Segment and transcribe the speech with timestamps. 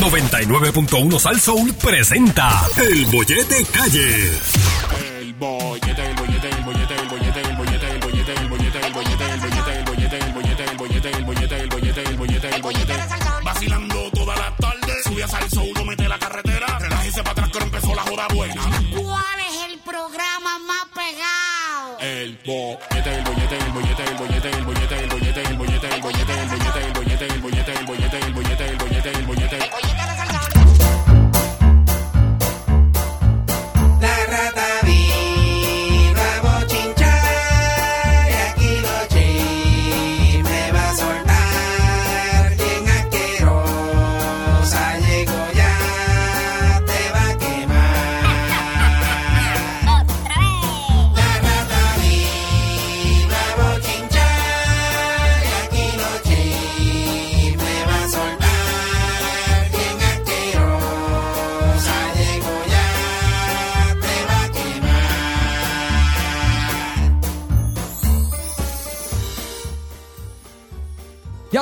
[0.00, 4.30] 99.1 Sal Soul presenta El Bollete Calle.
[5.20, 8.92] El bollete, el bollete, el bollete, el bollete, el bollete, el bollete, el bollete, el
[8.92, 12.48] bollete, el bollete, el bollete, el bollete, el bollete, el bollete, el bollete, el bollete,
[12.56, 12.94] el bollete.
[13.44, 16.01] Vacilando toda la tarde, sube a salso, uno mete la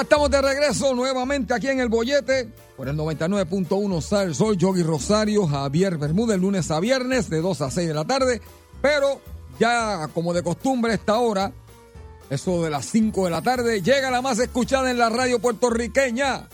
[0.01, 5.47] Estamos de regreso nuevamente aquí en el Bollete por el 99.1 Sal Soy Yogi Rosario,
[5.47, 8.41] Javier Bermúdez, lunes a viernes de 2 a 6 de la tarde.
[8.81, 9.21] Pero
[9.59, 11.53] ya como de costumbre esta hora,
[12.31, 16.49] eso de las 5 de la tarde, llega la más escuchada en la radio puertorriqueña.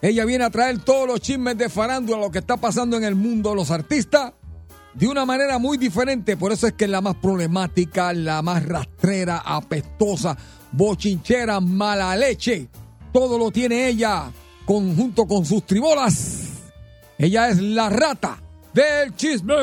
[0.00, 3.16] Ella viene a traer todos los chismes de farándula, lo que está pasando en el
[3.16, 4.34] mundo los artistas,
[4.94, 6.36] de una manera muy diferente.
[6.36, 10.38] Por eso es que es la más problemática, la más rastrera, apestosa,
[10.72, 12.68] bochinchera, mala leche.
[13.12, 14.30] Todo lo tiene ella
[14.64, 16.48] con, junto con sus tribolas.
[17.18, 18.40] Ella es la rata
[18.72, 19.54] del chisme.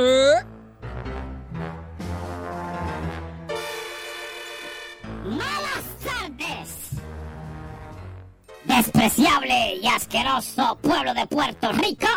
[5.23, 6.69] Malas tardes.
[8.65, 12.07] Despreciable y asqueroso pueblo de Puerto Rico.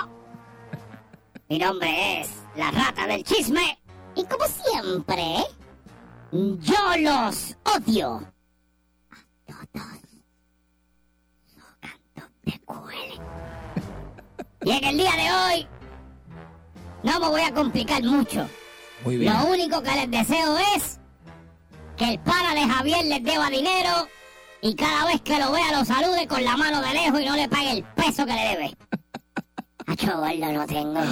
[1.49, 3.79] Mi nombre es la rata del chisme.
[4.15, 5.37] Y como siempre,
[6.33, 8.21] yo los odio.
[14.65, 15.67] Y en el día de hoy,
[17.03, 18.47] no me voy a complicar mucho.
[19.05, 19.33] Muy bien.
[19.33, 20.99] Lo único que les deseo es
[21.97, 24.09] que el pana de Javier les deba dinero
[24.61, 27.37] y cada vez que lo vea lo salude con la mano de lejos y no
[27.37, 28.77] le pague el peso que le debe.
[29.87, 31.01] Acho gordo no tengo.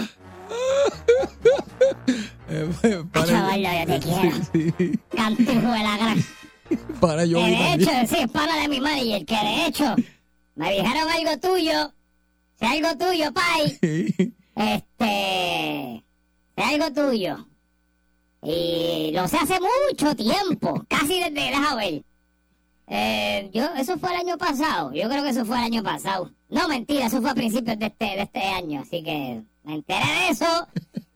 [2.51, 4.37] Eh, para, Acho gordo yo te quiero.
[4.53, 5.01] Sí, sí.
[5.15, 6.25] Cantujo de la gran.
[6.99, 9.95] para yo Que de hecho, sí, es pana de mi manager, que de hecho
[10.55, 11.93] me dijeron algo tuyo.
[12.59, 13.79] Si algo tuyo, pai.
[14.59, 16.05] Este.
[16.57, 17.47] Es algo tuyo.
[18.43, 20.85] Y lo sé hace mucho tiempo.
[20.89, 21.31] Casi desde.
[21.31, 22.03] Deja ver.
[22.89, 24.93] Eh, yo, eso fue el año pasado.
[24.93, 26.33] Yo creo que eso fue el año pasado.
[26.49, 28.81] No, mentira, eso fue a principios de este, de este año.
[28.81, 30.69] Así que me enteré de eso.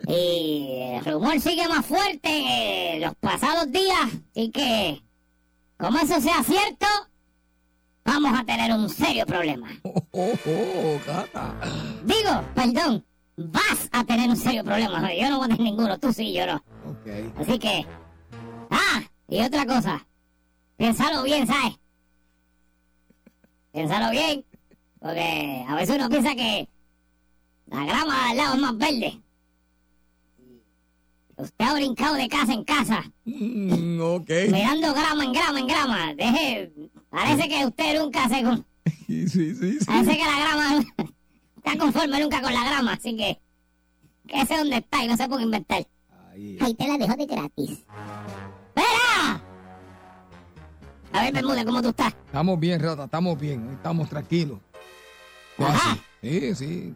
[0.06, 4.10] Y el rumor sigue más fuerte en los pasados días.
[4.30, 5.03] Así que,
[5.78, 6.86] como eso sea cierto,
[8.04, 9.68] vamos a tener un serio problema.
[9.82, 11.54] Oh, oh, oh, gata.
[12.04, 13.04] Digo, perdón,
[13.36, 15.12] vas a tener un serio problema.
[15.14, 16.62] Yo no voy a tener ninguno, tú sí, yo no.
[17.38, 17.86] Así que.
[18.70, 20.06] Ah, y otra cosa.
[20.76, 21.78] Piénsalo bien, ¿sabes?
[23.72, 24.44] Piénsalo bien.
[25.00, 26.68] Porque a veces uno piensa que
[27.66, 29.20] la grama al lado es más verde.
[31.36, 34.30] Usted ha brincado de casa en casa, Mm, ok.
[34.52, 36.14] mirando grama en grama en grama.
[36.14, 36.72] Deje.
[37.12, 38.42] Parece que usted nunca se.
[39.06, 39.78] Sí, sí, sí.
[39.86, 40.84] Parece que la grama
[41.56, 43.38] está conforme nunca con la grama, así que.
[44.26, 45.86] Que sé dónde está y no se puede inventar.
[46.30, 46.56] Ahí.
[46.60, 47.70] Ahí te la dejo de gratis.
[47.70, 49.42] ¡Espera!
[51.12, 52.14] A ver, Bermúdez, ¿cómo tú estás?
[52.26, 54.58] Estamos bien, rata, estamos bien, estamos tranquilos.
[56.22, 56.94] Sí, sí,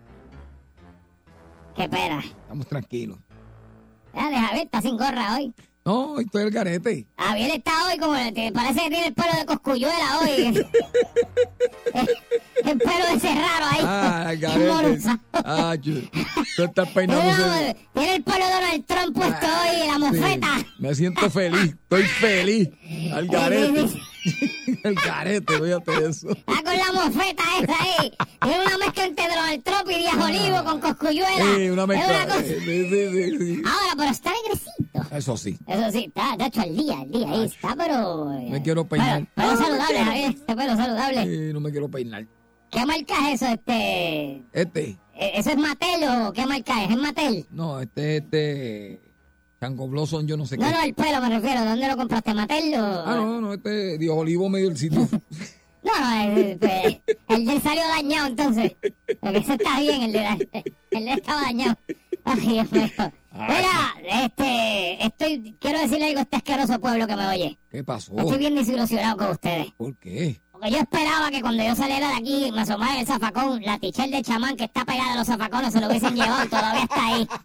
[1.77, 2.21] Qué pena.
[2.21, 3.19] estamos tranquilos.
[4.15, 5.53] Ya, de Javier está sin gorra hoy.
[5.87, 7.07] No, hoy estoy el garete.
[7.17, 10.31] Javier está hoy como el que parece que tiene el pelo de coscuyuela hoy.
[12.65, 13.81] el pelo ese raro ahí.
[13.83, 15.09] Ah, el garete.
[15.33, 15.95] Ah, yo-
[16.57, 17.37] tú estás peinándose.
[17.39, 20.49] Mira, Tiene el pelo de Donald Trump puesto hoy, la Sí, mofeta.
[20.81, 22.69] me siento feliz, estoy feliz.
[23.15, 23.87] Al garete.
[24.85, 26.31] El garete, fíjate eso.
[26.31, 28.13] Está con la mofeta esa ahí.
[28.43, 31.57] Tiene una mezcla entre Donald Trump y Díaz Olivo con coscuyuela.
[31.57, 32.25] Sí, una Es mezcla.
[32.27, 33.63] cosa- Sí, sí, sí, sí.
[33.65, 35.17] Ahora, pero está negrecito.
[35.17, 35.59] Eso sí.
[35.67, 37.31] Eso sí, está, está hecho al día, al día.
[37.31, 38.27] Ahí está, pero...
[38.27, 39.27] Me quiero peinar.
[39.35, 40.31] Pelo saludable, Javier.
[40.31, 41.23] Ese pelo saludable.
[41.25, 42.27] Sí, no me quiero peinar.
[42.71, 43.53] ¿Qué marca es eso?
[43.53, 44.43] Este...
[44.53, 46.91] Este, eh, ¿Eso es Mattel o qué marca es?
[46.91, 47.47] ¿Es Mattel?
[47.51, 49.01] no, este, este.
[49.61, 50.65] Chango Blossom, yo no sé qué.
[50.65, 51.65] No, no, el pelo me refiero.
[51.65, 52.35] ¿Dónde lo compraste?
[52.35, 52.85] ¿Mattel o...?
[53.07, 55.09] Ah, no, no, este Dios Olivo medio el sitio.
[55.87, 58.75] No, no, el, el, el de él salió dañado entonces.
[59.21, 60.39] Porque ese está bien, el de, la-
[60.91, 61.79] el de estaba dañado.
[62.25, 62.89] Ay, Dios mío.
[63.33, 63.95] Mira,
[64.25, 67.59] este, estoy, quiero decirle algo a este asqueroso pueblo que me oye.
[67.71, 68.19] ¿Qué pasó?
[68.19, 69.69] Estoy bien desilusionado con ustedes.
[69.77, 70.41] ¿Por qué?
[70.51, 73.79] Porque yo esperaba que cuando yo saliera de aquí me asomara en el zafacón, la
[73.79, 77.07] tichel de chamán que está pegada a los zafacones se lo hubiesen llevado todavía está
[77.07, 77.29] ahí.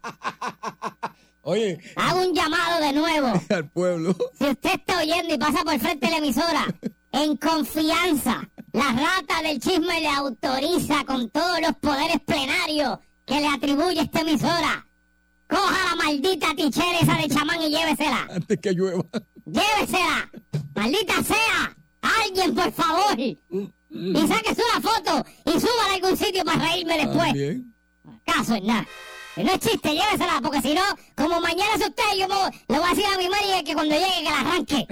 [1.44, 3.34] Oye, Hago un llamado de nuevo.
[3.50, 4.16] al pueblo.
[4.38, 6.66] Si usted está oyendo y pasa por frente de la emisora,
[7.12, 13.48] en confianza, la rata del chisme le autoriza con todos los poderes plenarios que le
[13.48, 14.88] atribuye esta emisora.
[15.48, 18.28] Coja la maldita tichera esa de chamán y llévesela.
[18.30, 19.04] Antes que llueva.
[19.46, 20.32] Llévesela.
[20.76, 21.76] Maldita sea.
[22.24, 23.20] Alguien, por favor.
[23.20, 23.38] Y
[24.28, 27.28] sáquese una foto y súbala a algún sitio para reírme después.
[27.28, 27.76] También.
[28.24, 28.88] Caso es nada.
[29.38, 30.82] No es chiste, llévesela, porque si no,
[31.16, 34.24] como mañana es usted, yo le voy a decir a mi madre que cuando llegue
[34.24, 34.88] que la arranque.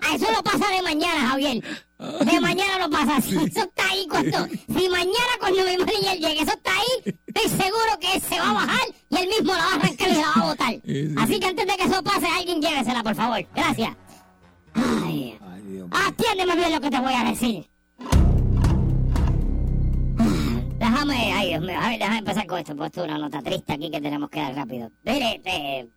[0.00, 1.62] A eso no pasa de mañana, Javier.
[1.98, 3.34] De mañana no pasa así.
[3.50, 4.46] Eso está ahí cuando.
[4.46, 8.52] Si mañana cuando mi madre llegue, eso está ahí, estoy seguro que se va a
[8.52, 10.70] bajar y él mismo la va a arrancar y la va a botar.
[10.70, 11.14] Sí, sí.
[11.18, 13.44] Así que antes de que eso pase, alguien llévesela, por favor.
[13.52, 13.96] Gracias.
[14.74, 15.36] Ay.
[15.40, 15.88] Ay, Dios.
[15.90, 17.68] Atiéndeme bien lo que te voy a decir.
[20.98, 23.40] Déjame, ay Dios mío, a ver, déjame empezar con esto, pues esto es una nota
[23.40, 24.90] triste aquí que tenemos que dar rápido.
[25.04, 25.88] Mire, eh,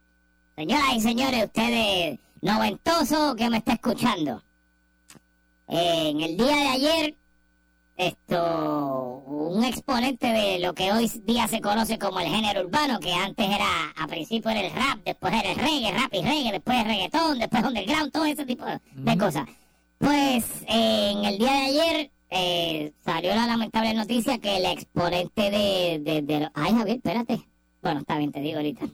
[0.55, 4.43] señoras y señores, ustedes noventoso que me está escuchando.
[5.69, 7.15] Eh, en el día de ayer,
[7.97, 13.11] esto, un exponente de lo que hoy día se conoce como el género urbano, que
[13.11, 16.77] antes era, a principio era el rap, después era el reggae, rap y reggae, después
[16.77, 19.49] el reggaetón, después underground, todo ese tipo de cosas.
[19.97, 25.51] Pues eh, en el día de ayer eh, salió la lamentable noticia que el exponente
[25.51, 27.41] de, de, de- Ay, Javier, espérate.
[27.81, 28.85] Bueno, está bien, te digo ahorita.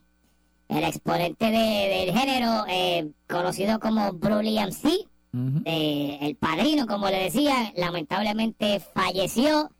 [0.69, 4.87] El exponente de- del género, eh, conocido como MC,
[5.33, 5.61] Ujú.
[5.65, 9.71] eh, el padrino, como le decía, lamentablemente falleció.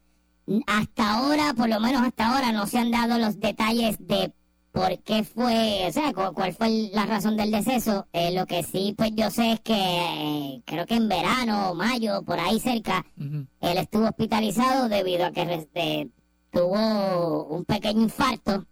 [0.66, 4.32] Hasta ahora, por lo menos hasta ahora, no se han dado los detalles de
[4.80, 8.08] por qué fue, o sea, cu- cuál fue la razón del deceso.
[8.14, 12.22] Eh, lo que sí, pues yo sé es que eh, creo que en verano, mayo,
[12.24, 16.10] por ahí cerca, él estuvo hospitalizado debido a que
[16.52, 18.66] tuvo un pequeño infarto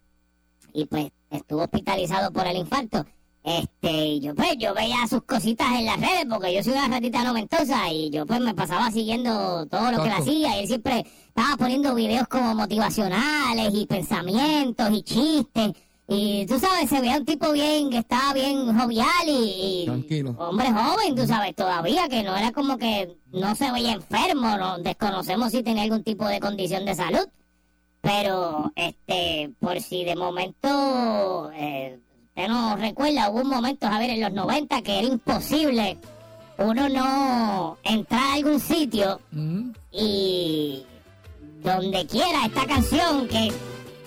[0.72, 3.04] y pues estuvo hospitalizado por el infarto.
[3.44, 6.88] Este, y yo pues yo veía sus cositas en las redes porque yo soy una
[6.88, 10.66] ratita noventosa y yo pues me pasaba siguiendo todo lo que él hacía y él
[10.66, 15.72] siempre estaba poniendo videos como motivacionales y pensamientos y chistes
[16.08, 20.34] y tú sabes, se veía un tipo bien, que estaba bien jovial y, y- Tranquilo.
[20.38, 24.78] hombre joven, tú sabes, todavía que no era como que no se veía enfermo, no
[24.78, 27.26] desconocemos si tenía algún tipo de condición de salud,
[28.00, 31.98] pero este, por si de momento, eh,
[32.28, 35.98] usted no recuerda, hubo un momento, Javier, en los 90 que era imposible
[36.58, 39.72] uno no entrar a algún sitio Ujú.
[39.92, 40.84] y
[41.62, 43.52] donde quiera esta canción que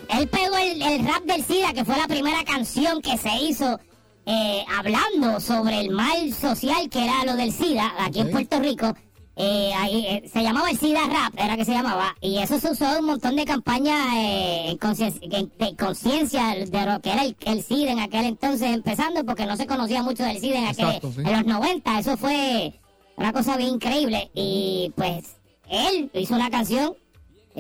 [0.09, 3.79] él pegó el, el rap del SIDA, que fue la primera canción que se hizo
[4.25, 8.31] eh, hablando sobre el mal social que era lo del SIDA aquí en.
[8.31, 8.93] Puerto Rico.
[9.41, 12.71] Eh, ahí, eh, se llamaba el SIDA Rap, era que se llamaba, y eso se
[12.71, 17.63] usó en un montón de campañas eh, de conciencia de lo que era el, el
[17.63, 21.21] SIDA en aquel entonces, empezando porque no se conocía mucho del SIDA en, aquel, sí.
[21.21, 22.73] en los 90, eso fue
[23.15, 25.37] una cosa bien increíble, y pues
[25.69, 26.95] él hizo una canción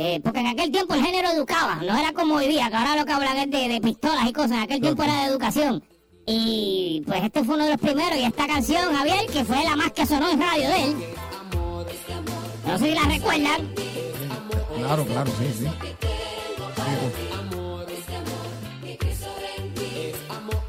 [0.01, 2.95] eh, porque en aquel tiempo el género educaba, no era como hoy día, que ahora
[2.95, 5.83] lo que hablan es de, de pistolas y cosas, en aquel tiempo era de educación.
[6.25, 9.75] Y pues este fue uno de los primeros, y esta canción, Javier, que fue la
[9.75, 10.95] más que sonó en radio de él.
[12.65, 13.73] No sé si la recuerdan.
[14.77, 15.67] Claro, claro, sí, sí.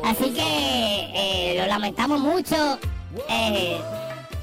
[0.02, 2.78] Así que eh, lo lamentamos mucho.
[3.28, 3.80] eh,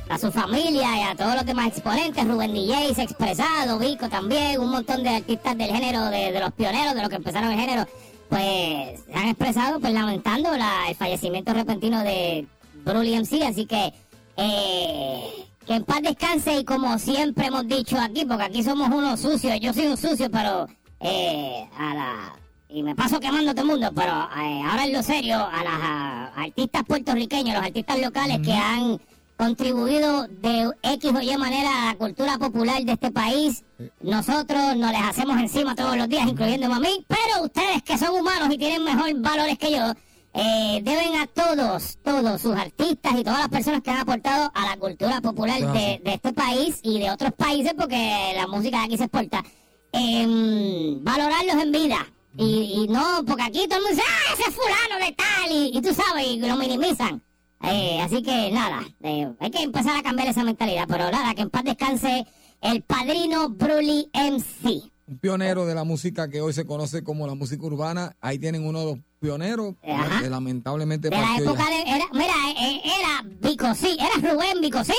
[0.09, 4.07] a su familia y a todos los demás exponentes, Rubén DJ se ha expresado, Vico
[4.09, 7.51] también, un montón de artistas del género, de, de los pioneros, de los que empezaron
[7.51, 7.85] el género,
[8.29, 12.47] pues se han expresado pues lamentando la- el fallecimiento repentino de
[12.85, 13.93] Broly MC, así que
[14.37, 19.19] eh, que en paz descanse y como siempre hemos dicho aquí, porque aquí somos unos
[19.19, 20.67] sucios, yo soy un sucio, pero
[21.01, 22.33] eh, a la
[22.69, 25.73] y me paso quemando todo el mundo, pero eh, ahora en lo serio, a las
[25.81, 28.99] a- artistas puertorriqueños, los artistas locales que han
[29.37, 33.63] contribuido de X o Y manera a la cultura popular de este país,
[34.01, 38.15] nosotros nos les hacemos encima todos los días, incluyéndome a mí, pero ustedes que son
[38.15, 39.93] humanos y tienen mejor valores que yo,
[40.33, 44.65] eh, deben a todos, todos sus artistas y todas las personas que han aportado a
[44.65, 48.85] la cultura popular de, de este país y de otros países, porque la música de
[48.85, 49.43] aquí se exporta,
[49.91, 52.07] em, valorarlos en vida.
[52.39, 55.51] Y, y no, porque aquí todo el mundo dice, ah, ese es fulano de tal,
[55.51, 57.23] y, y tú sabes, y lo minimizan.
[57.63, 60.85] Eh, así que nada, eh, hay que empezar a cambiar esa mentalidad.
[60.87, 62.25] Pero nada, que en paz descanse
[62.61, 64.91] el padrino Bruli MC.
[65.07, 68.15] Un pionero de la música que hoy se conoce como la música urbana.
[68.19, 70.21] Ahí tienen uno de los pioneros Ajá.
[70.21, 71.81] que lamentablemente De la época de.
[71.91, 74.93] Era, mira, eh, era Bicosí, era Rubén Bicosí,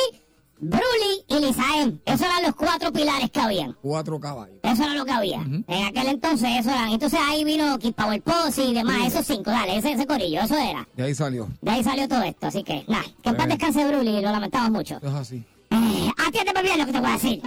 [0.60, 1.98] Bruli y Lizaem.
[2.04, 3.76] Esos eran los cuatro pilares que habían.
[3.80, 4.56] Cuatro caballos.
[4.62, 5.40] Eso era lo que había.
[5.40, 6.90] En aquel entonces, eso era.
[6.90, 10.56] Entonces ahí vino Kid Power Posse y demás, esos cinco, dale, ese, ese corillo, eso
[10.56, 10.86] era.
[10.96, 11.48] De ahí salió.
[11.62, 13.54] De ahí salió todo esto, así que, nada, que en paz Bueno.
[13.54, 14.96] descanse Bruli, lo lamentamos mucho.
[15.02, 15.44] Es así.
[15.70, 17.42] Eh, atiéndeme bien lo que te voy a decir.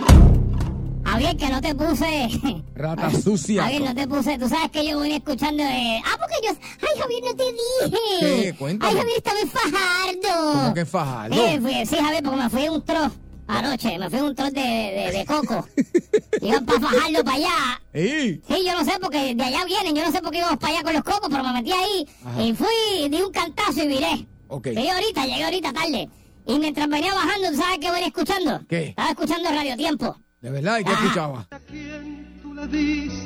[1.11, 2.63] Javier, que no te puse.
[2.75, 3.63] Rata sucia.
[3.63, 4.37] Javier, no te puse.
[4.37, 6.01] Tú sabes que yo vine escuchando de.
[6.05, 6.51] Ah, porque yo.
[6.81, 8.43] Ay, Javier, no te dije.
[8.43, 8.55] ¿Qué?
[8.57, 8.91] Cuéntame.
[8.91, 10.53] Ay, Javier, estaba en Fajardo.
[10.53, 11.35] ¿Cómo que Fajardo?
[11.47, 13.11] Eh, fui- sí, Javier, porque me fui un troz
[13.47, 13.99] anoche.
[13.99, 15.67] Me fui un troz de, de, de coco.
[16.41, 17.81] Iba para Fajardo, para allá.
[17.93, 18.41] ¡Ey!
[18.47, 19.95] Sí, yo no sé, porque de allá vienen.
[19.95, 22.07] Yo no sé por qué íbamos para allá con los cocos, pero me metí ahí.
[22.25, 22.41] Ajá.
[22.41, 24.27] Y fui, di un cantazo y viré.
[24.47, 24.67] Ok.
[24.67, 26.09] Llegué ahorita, llegué ahorita tarde.
[26.47, 28.61] Y mientras venía bajando, ¿tú sabes qué venía escuchando?
[28.67, 28.87] ¿Qué?
[28.89, 30.15] Estaba escuchando Radio Tiempo.
[30.41, 30.79] ¿De verdad?
[30.79, 30.99] ¿Y qué Ah.
[31.03, 31.47] escuchaba?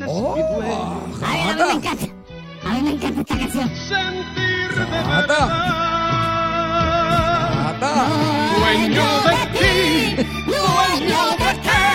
[0.08, 0.36] ¡Oh!
[1.26, 2.06] Ay, a mí me encanta.
[2.66, 3.70] A mí me encanta esta canción.
[5.08, 5.42] ¡Rata!
[7.64, 7.92] ¡Rata!
[8.58, 9.74] Dueño de ti,
[10.46, 11.86] dueño de qué,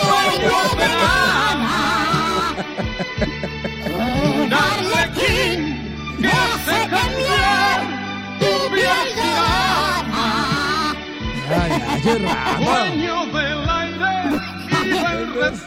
[0.00, 1.76] dueño de nada.
[4.24, 5.58] Un arlequín
[6.20, 7.78] que hace cambiar
[8.38, 8.82] tu de
[9.16, 10.26] gana.
[11.50, 13.19] ¡Ay, ay, qué rata!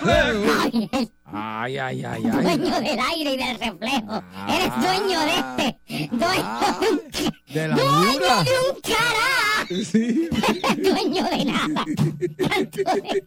[0.03, 2.43] Javier, ¡Ay, ay, ay, ay!
[2.43, 4.23] dueño del aire y del reflejo.
[4.47, 5.79] Eres dueño de este.
[6.11, 7.01] Dueño de un,
[7.47, 8.43] De la dueño luna.
[8.43, 9.33] de un carajo.
[9.91, 10.29] Sí.
[10.77, 11.85] dueño de nada.
[11.87, 13.23] De-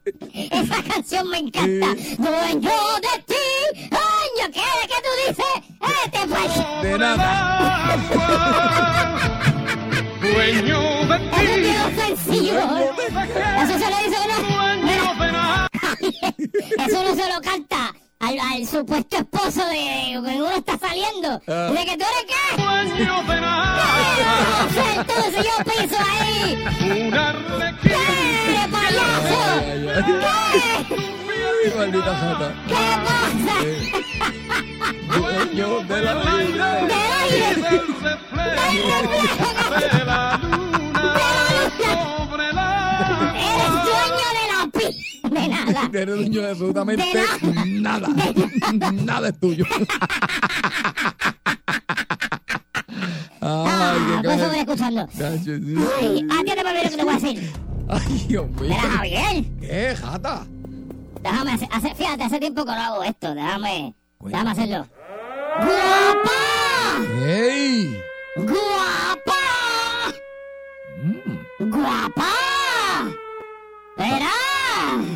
[0.52, 1.87] Esa canción me encanta.
[2.18, 3.47] Dueño de ti.
[3.90, 5.54] Dueño, ¿qué es que tú dices?
[6.04, 6.52] Este pues.
[6.83, 7.97] De nada.
[10.21, 12.61] Dueño de Eso es ofensivo.
[13.62, 14.37] Eso se lo dice uno.
[16.86, 21.40] Eso no se lo canta al, al supuesto esposo de que uno está saliendo.
[21.48, 21.70] Ah.
[21.72, 22.62] ¿De que tú eres qué?
[22.62, 24.68] dueño de ¿Qué nada.
[25.30, 26.64] si yo piso ahí?
[27.82, 29.38] ¿Qué, payaso?
[29.60, 30.86] Ay, ay, ay.
[31.62, 31.70] ¿Qué?
[31.76, 32.46] Maldita santa.
[32.68, 32.75] ¿Qué
[33.06, 33.56] pasa?
[35.18, 36.75] Dueño de la luna.
[36.76, 37.48] Del aire.
[37.50, 37.62] El
[38.02, 38.36] reflejo
[39.80, 40.55] de la luna
[45.40, 45.90] De nada.
[45.93, 48.09] Eres dueño de absolutamente De nada.
[48.93, 49.64] Nada es tuyo.
[53.40, 55.09] Ah, Ay, por qué eso voy escuchando.
[55.19, 55.76] Ay.
[56.00, 57.52] Ay, atiéndeme bien lo que te voy a decir.
[57.88, 58.61] Ay, Dios mío.
[58.62, 59.45] Mira, Javier.
[59.61, 60.47] ¿Qué, jata?
[61.23, 63.35] Déjame hacer, hace- fíjate, hace tiempo que no hago esto.
[63.35, 64.87] Déjame, déjame hacerlo.
[65.59, 66.33] ¡Guapa!
[67.25, 68.00] ¡Ey!
[68.37, 69.33] ¡Guapa!
[71.02, 72.33] Mm, ¡Guapa!
[73.97, 74.31] Verá.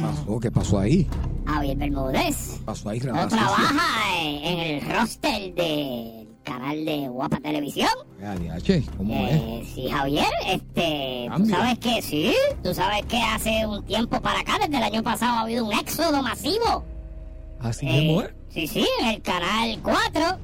[0.00, 0.40] Pasó?
[0.40, 1.06] ¿Qué pasó ahí?
[1.46, 2.54] Javier Bermúdez.
[2.58, 7.90] ¿Qué pasó ahí, No trabaja en, el roster del canal de Guapa Televisión.
[8.96, 9.34] ¿Cómo es?
[9.34, 14.40] Eh, sí, Javier, este, tú sabes que sí, tú sabes que hace un tiempo para
[14.40, 16.84] acá, desde el año pasado, ha habido un éxodo masivo.
[17.60, 18.30] ¿Así Eh, mismo es?
[18.50, 20.38] Sí, sí, en el canal 4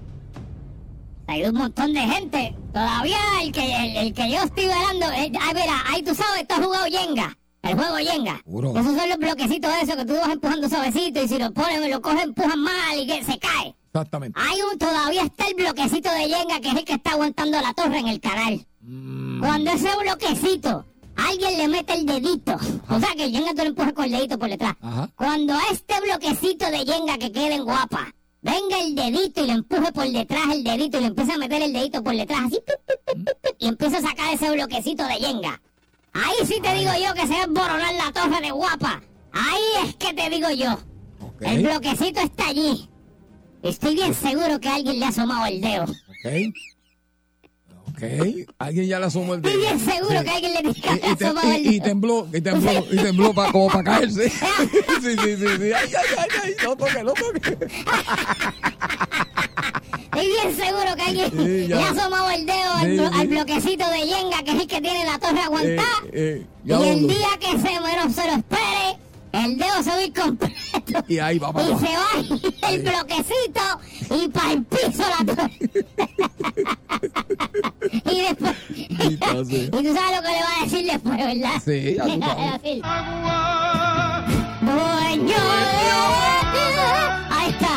[1.28, 2.54] ha ido un montón de gente.
[2.72, 6.46] Todavía el que, el, el que yo estoy velando, eh, ay, mira, ahí tú sabes,
[6.46, 7.36] tú has jugado Yenga.
[7.70, 8.40] El juego Yenga.
[8.80, 11.90] Esos son los bloquecitos de esos que tú vas empujando suavecito y si lo pones,
[11.90, 13.74] lo coges, empujas mal y que se cae.
[13.92, 14.38] Exactamente.
[14.40, 17.72] Hay un, todavía está el bloquecito de Yenga que es el que está aguantando la
[17.74, 18.66] torre en el canal.
[18.82, 20.84] Mm, Cuando ese bloquecito,
[21.16, 22.56] alguien le mete el dedito.
[22.90, 24.74] O sea que el Yenga tú lo empujas con el dedito por detrás.
[24.82, 25.10] Ajá.
[25.16, 29.52] Cuando a este bloquecito de Yenga que quede en guapa, venga el dedito y le
[29.54, 32.60] empuje por detrás el dedito y le empieza a meter el dedito por detrás así
[33.58, 35.60] y empieza a sacar ese bloquecito de Yenga.
[36.24, 39.02] Ahí sí te digo yo que se va a emboronar la torre de guapa.
[39.32, 40.78] Ahí es que te digo yo.
[41.40, 42.88] El bloquecito está allí.
[43.62, 45.84] Estoy bien seguro que alguien le ha asomado el dedo.
[45.84, 46.54] Ok.
[47.88, 48.02] Ok.
[48.58, 49.52] Alguien ya le asomó el dedo.
[49.58, 50.24] Estoy bien seguro Sí.
[50.24, 51.84] que alguien le Y, te- asomado el y- y dedo.
[51.84, 54.30] tembló, y tembló, y tembló pa- como para caerse.
[54.30, 54.38] sí,
[55.02, 55.72] sí, sí, sí.
[55.72, 57.58] Ay, ay, ay, ay, no toque, no toque.
[60.16, 61.30] Estoy bien seguro que alguien
[61.68, 61.76] ya.
[61.76, 65.04] le ha asomado el dedo al, blo- bloquecito de Yenga, que es el que tiene
[65.04, 65.88] la torre aguantada.
[66.12, 68.98] Eh, eh, y el día que se menos se lo espere,
[69.32, 70.56] el dedo se va a ir completo.
[71.08, 72.08] Y ahí va para Y se va
[72.70, 73.60] el bloquecito
[74.24, 75.52] y para el piso la torre.
[78.10, 78.52] y después.
[78.98, 79.26] Y tú
[79.94, 81.62] sabes lo que le va a decir después, ¿verdad?
[81.64, 82.82] Sí, ya tú sabes.
[84.62, 85.36] Dueño de-.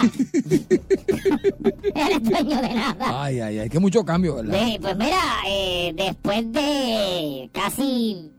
[1.95, 3.23] Eres dueño de nada.
[3.23, 4.59] Ay, ay, ay, que mucho cambio, ¿verdad?
[4.65, 8.31] Sí, pues mira, eh, después de casi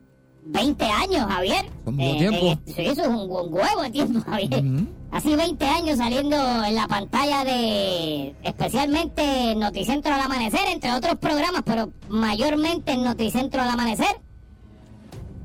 [0.45, 1.67] 20 años, Javier.
[1.85, 2.47] Son mucho eh, tiempo.
[2.47, 4.65] eh, sí, eso es un, un huevo de tiempo, Javier.
[4.65, 4.87] Ujú.
[5.13, 11.63] Así 20 años saliendo en la pantalla de, especialmente Noticentro al Amanecer, entre otros programas,
[11.65, 14.21] pero mayormente en Noticentro al Amanecer.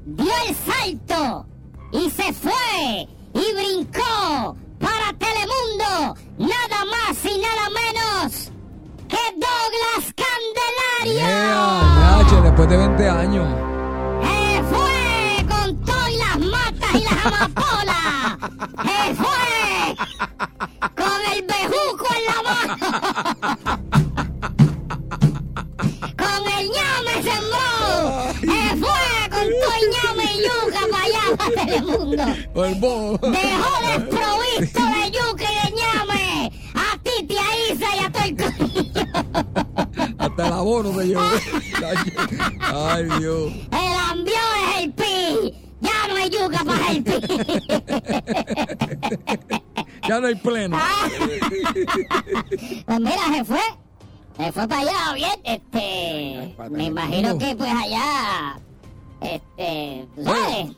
[0.06, 1.48] Dio el salto
[1.92, 8.52] y se fue y brincó para Telemundo, nada más y nada menos
[9.08, 11.28] que Douglas Candelaria.
[11.28, 13.48] Yeah, Nache, después de 20 años.
[14.24, 15.46] ¡Eh, fue!
[15.50, 18.38] Con todo y las matas y las amapolas.
[18.94, 19.96] ¡Eh, fue!
[21.02, 22.74] Con el bejuco en la mano.
[26.22, 27.68] Con el ñame sembró.
[28.54, 29.06] ¡Eh, fue!
[29.36, 29.76] Con todo
[31.66, 32.24] Telemundo.
[32.66, 33.18] El bobo.
[33.18, 38.36] Dejó desprovisto de yuca y de ñame a Titi, a Isa y a todo el
[38.36, 39.04] corillo.
[40.18, 41.22] Hasta el abono se llevó.
[42.74, 43.54] Ay, Dios.
[43.72, 45.54] El ambió es el pi.
[45.82, 47.14] Ya no hay yuca para el pi.
[50.08, 50.78] Ya no hay pleno.
[50.80, 51.08] Ah.
[52.86, 53.62] Pues mira, se fue.
[54.38, 55.40] Se fue para allá, bien.
[55.44, 56.56] Este.
[56.70, 58.60] Me imagino que pues allá.
[59.22, 60.08] Este.
[60.16, 60.76] ¿Tú sabes?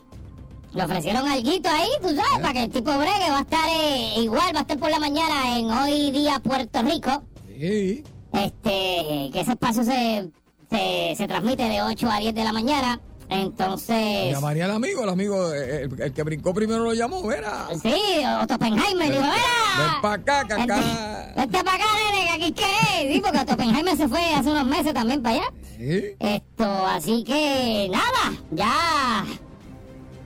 [0.74, 4.14] Le ofrecieron alguito ahí, tú sabes, para que el tipo bregue va a estar eh,
[4.18, 7.24] igual, va a estar por la mañana en Hoy Día Puerto Rico.
[7.48, 8.04] Sí.
[8.34, 10.30] Este, que ese espacio se,
[10.70, 13.00] se, se transmite de 8 a 10 de la mañana.
[13.30, 17.68] Entonces, Llamaría al amigo, el amigo, eh, el, el que brincó primero lo llamó, verá.
[17.82, 17.94] sí,
[18.42, 20.00] Otto Oppenheimer dijo, Ven ¡Mira!
[20.02, 21.34] pa' acá, que acá.
[21.36, 22.64] Vente, para acá, nene, que aquí qué
[23.08, 23.14] es.
[23.14, 25.54] Sí, porque Otto Oppenheimer se fue hace unos meses también para allá.
[25.78, 26.16] Sí.
[26.20, 29.26] Esto, así que, nada, ya.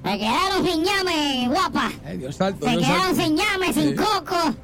[0.04, 1.92] Se quedaron sin llame, guapa.
[2.06, 3.96] Ay, Dios Se Dios quedaron sin llame, sin Sí.
[3.96, 4.56] coco.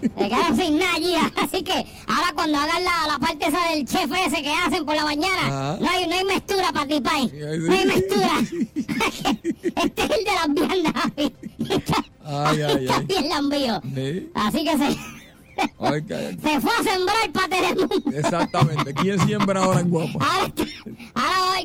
[0.00, 1.32] Se quedaron sin nada.
[1.42, 1.72] Así que
[2.06, 5.46] ahora cuando hagan la, la parte esa del chef ese que hacen por la mañana,
[5.46, 5.78] Ajá.
[5.80, 7.32] no hay, no hay mestura para ti, pay.
[7.32, 8.30] No hay mestura.
[9.82, 11.04] este es el de las viandas.
[11.58, 13.04] Está, Ay, ay, está ay.
[13.06, 13.80] bien lambío.
[13.94, 14.30] Sí.
[14.34, 14.92] Así que se,
[16.42, 18.10] se fue a sembrar para Telemundo.
[18.12, 18.94] Exactamente.
[18.94, 20.18] ¿Quién siembra ahora en guapo?
[20.22, 20.64] Ahora, está-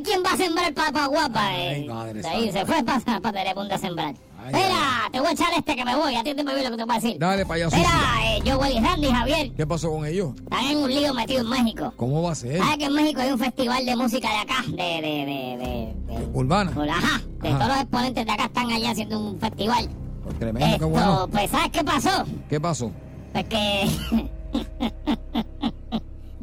[0.10, 1.56] quién va a sembrar para guapa.
[1.58, 1.86] Eh.
[1.88, 4.16] Madre Ahí se fue para pa Telemundo a sembrar.
[4.42, 6.16] Ay, Mira, te voy a echar este que me voy.
[6.16, 7.20] Atiéndeme bien lo que te voy a decir.
[7.20, 7.76] Dale, payaso.
[7.76, 7.90] Mira,
[8.24, 10.32] eh, yo, y Randy, Javier, ¿Qué pasó con ellos?
[10.42, 11.94] están en un lío metido en México.
[11.98, 12.58] ¿Cómo va a ser?
[12.58, 14.64] ¿Sabes que en México hay un festival de música de acá?
[14.68, 16.72] De, de, de, de, de- Urbana.
[16.72, 17.58] Ajá, de Ajá.
[17.58, 19.90] todos los exponentes de acá están allá haciendo un festival.
[20.24, 21.28] Pues tremendo, qué Esto, bueno.
[21.32, 22.26] pues, ¿sabes qué pasó?
[22.50, 22.92] ¿Qué pasó?
[23.34, 23.90] Pues que...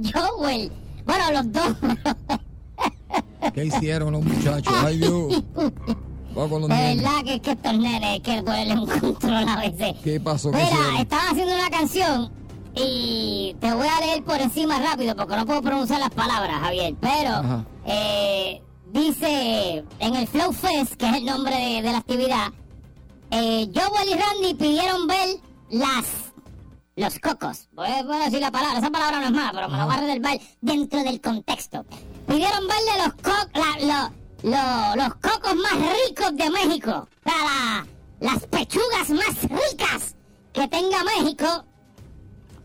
[0.14, 0.72] Joel,
[1.05, 1.76] bueno, los dos...
[3.54, 4.72] ¿Qué hicieron los muchachos?
[4.85, 5.42] Ay, Dios.
[6.37, 9.94] De verdad que es que estos nenes que un control a veces.
[10.04, 10.50] ¿Qué pasó?
[10.50, 12.30] ¿Qué Mira, estaban haciendo una canción
[12.74, 16.94] y te voy a leer por encima rápido porque no puedo pronunciar las palabras, Javier.
[17.00, 22.52] Pero eh, dice en el Flow Fest, que es el nombre de, de la actividad,
[23.30, 25.38] eh, Joel y Randy pidieron ver
[25.70, 26.04] las
[26.96, 27.68] los cocos.
[27.72, 29.85] Voy a, voy a decir la palabra, esa palabra no es mala, pero me la
[29.85, 31.85] voy a reservar dentro del contexto.
[32.27, 34.11] Pidieron verle los, co- la-
[34.43, 37.09] lo- lo- los cocos más ricos de México.
[37.25, 37.87] La-
[38.21, 40.15] las pechugas más ricas
[40.53, 41.65] que tenga México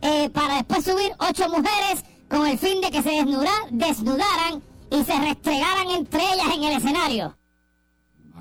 [0.02, 5.04] eh, para después subir ocho mujeres con el fin de que se desnuda- desnudaran y
[5.04, 7.38] se restregaran entre ellas en el escenario.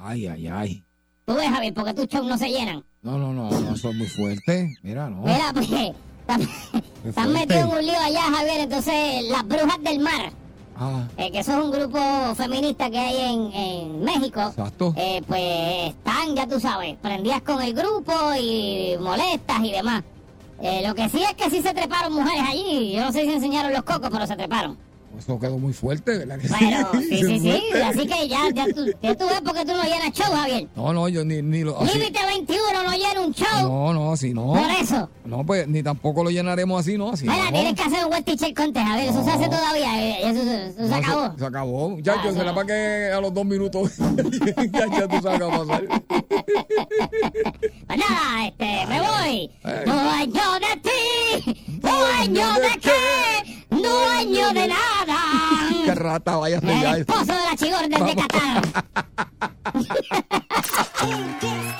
[0.02, 0.84] Ay, ay, ay.
[1.26, 2.84] Tú ves, Javier, porque tus shows no se llenan.
[3.02, 4.70] No, no, no, no, son muy fuertes.
[4.82, 5.22] Mira, no.
[5.22, 5.68] Mira, pues,
[7.04, 8.60] están, metidos en un lío allá, Javier.
[8.60, 10.32] Entonces, las brujas del mar,
[10.82, 11.98] Ah, eh, que eso es un grupo
[12.36, 14.94] feminista que hay en, en México, Exacto.
[14.96, 20.02] eh, pues están, ya tú sabes, prendidas con el grupo y molestas y demás.
[20.62, 22.92] Eh, lo que sí es que sí se treparon mujeres allí.
[22.92, 24.78] Yo no sé si enseñaron los cocos, pero se treparon.
[25.20, 26.38] Eso quedó muy fuerte, ¿verdad?
[26.38, 27.62] que Bueno, sí, sí, sí.
[27.82, 30.68] Así que ya, ya, tú, ya tú ves porque tú no llenas show, Javier.
[30.74, 31.78] No, no, yo ni, ni lo.
[31.80, 33.62] así- Límite 21 no llena un show.
[33.62, 34.46] No, no, así no.
[34.54, 35.08] Por eso.
[35.24, 37.10] No, pues ni tampoco lo llenaremos así, ¿no?
[37.10, 37.52] Así Mira, no.
[37.52, 39.08] tienes que hacer un web teacher contest, Javier.
[39.10, 40.02] Eso se hace todavía.
[40.02, 41.38] eh, Eso, se- se acabó.
[41.38, 41.90] Se, acabó.
[41.90, 42.54] Muchachos, Ah, sí.
[42.54, 43.92] para que a los dos minutos
[44.72, 45.84] ya, ya tú sabes qué va a pasar.
[47.86, 49.50] Pues nada, este, me voy.
[49.64, 49.84] Eh.
[49.86, 55.94] Dueño de ti, dueño de qué, dueño de Qué nada.
[55.94, 56.96] rata, váyase El ya.
[56.98, 58.14] esposo de la chigor desde Vamos.
[58.16, 58.84] Qatar.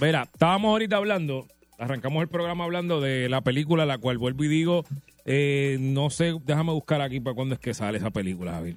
[0.00, 1.46] Mira, estábamos ahorita hablando,
[1.78, 4.84] arrancamos el programa hablando de la película, la cual vuelvo y digo,
[5.24, 8.76] eh, no sé, déjame buscar aquí para cuándo es que sale esa película, Javier.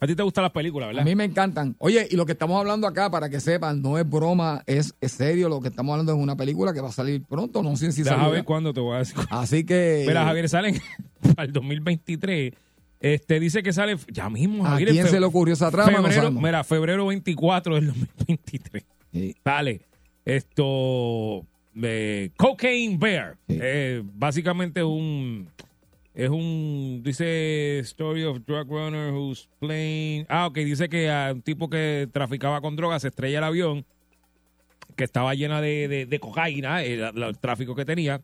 [0.00, 1.04] A ti te gustan las películas, A ¿verdad?
[1.04, 1.76] mí me encantan.
[1.78, 5.12] Oye, y lo que estamos hablando acá, para que sepan, no es broma, es, es
[5.12, 5.48] serio.
[5.48, 7.62] Lo que estamos hablando es una película que va a salir pronto.
[7.62, 8.32] No sé si Deja sale.
[8.32, 9.14] ver cuándo te voy a decir.
[9.30, 10.06] Así que.
[10.08, 10.80] Mira, Javier, salen
[11.36, 12.52] para el 2023.
[12.98, 14.88] Este dice que sale ya mismo, ¿A Javier.
[14.88, 15.88] en quién se le ocurrió esa trama?
[15.92, 16.42] No Febrero, sabemos.
[16.42, 18.84] mira, febrero 24 del 2023.
[19.12, 19.36] Sí.
[19.44, 19.82] Sale
[20.24, 23.36] esto de Cocaine Bear.
[23.48, 23.58] Sí.
[23.60, 25.48] Eh, básicamente un
[26.14, 30.26] es un dice story of drug runner who's playing.
[30.28, 33.84] Ah, ok, dice que a un tipo que traficaba con drogas se estrella el avión
[34.96, 38.20] que estaba llena de, de- de cocaína, el, el tráfico que tenía.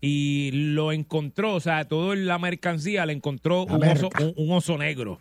[0.00, 4.24] Y lo encontró, o sea, toda la mercancía le encontró La un oso, merca.
[4.24, 5.20] un- un oso negro.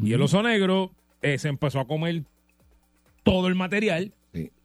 [0.00, 2.22] Y el oso negro eh, se empezó a comer
[3.24, 4.12] todo el material.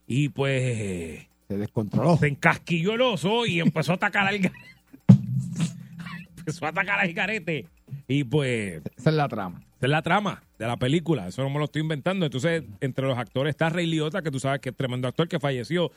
[0.08, 2.18] Y pues Se descontroló.
[2.18, 4.40] se encasquilló el oso y empezó a atacar al
[6.38, 7.66] empezó a atacar al garete.
[8.08, 9.60] Y pues Esa es la trama.
[9.78, 11.28] esa es la trama de la película.
[11.28, 12.26] Eso no me lo estoy inventando.
[12.26, 15.40] Entonces entre los actores está Ray Liotta que tú sabes que es tremendo actor que
[15.40, 15.92] falleció.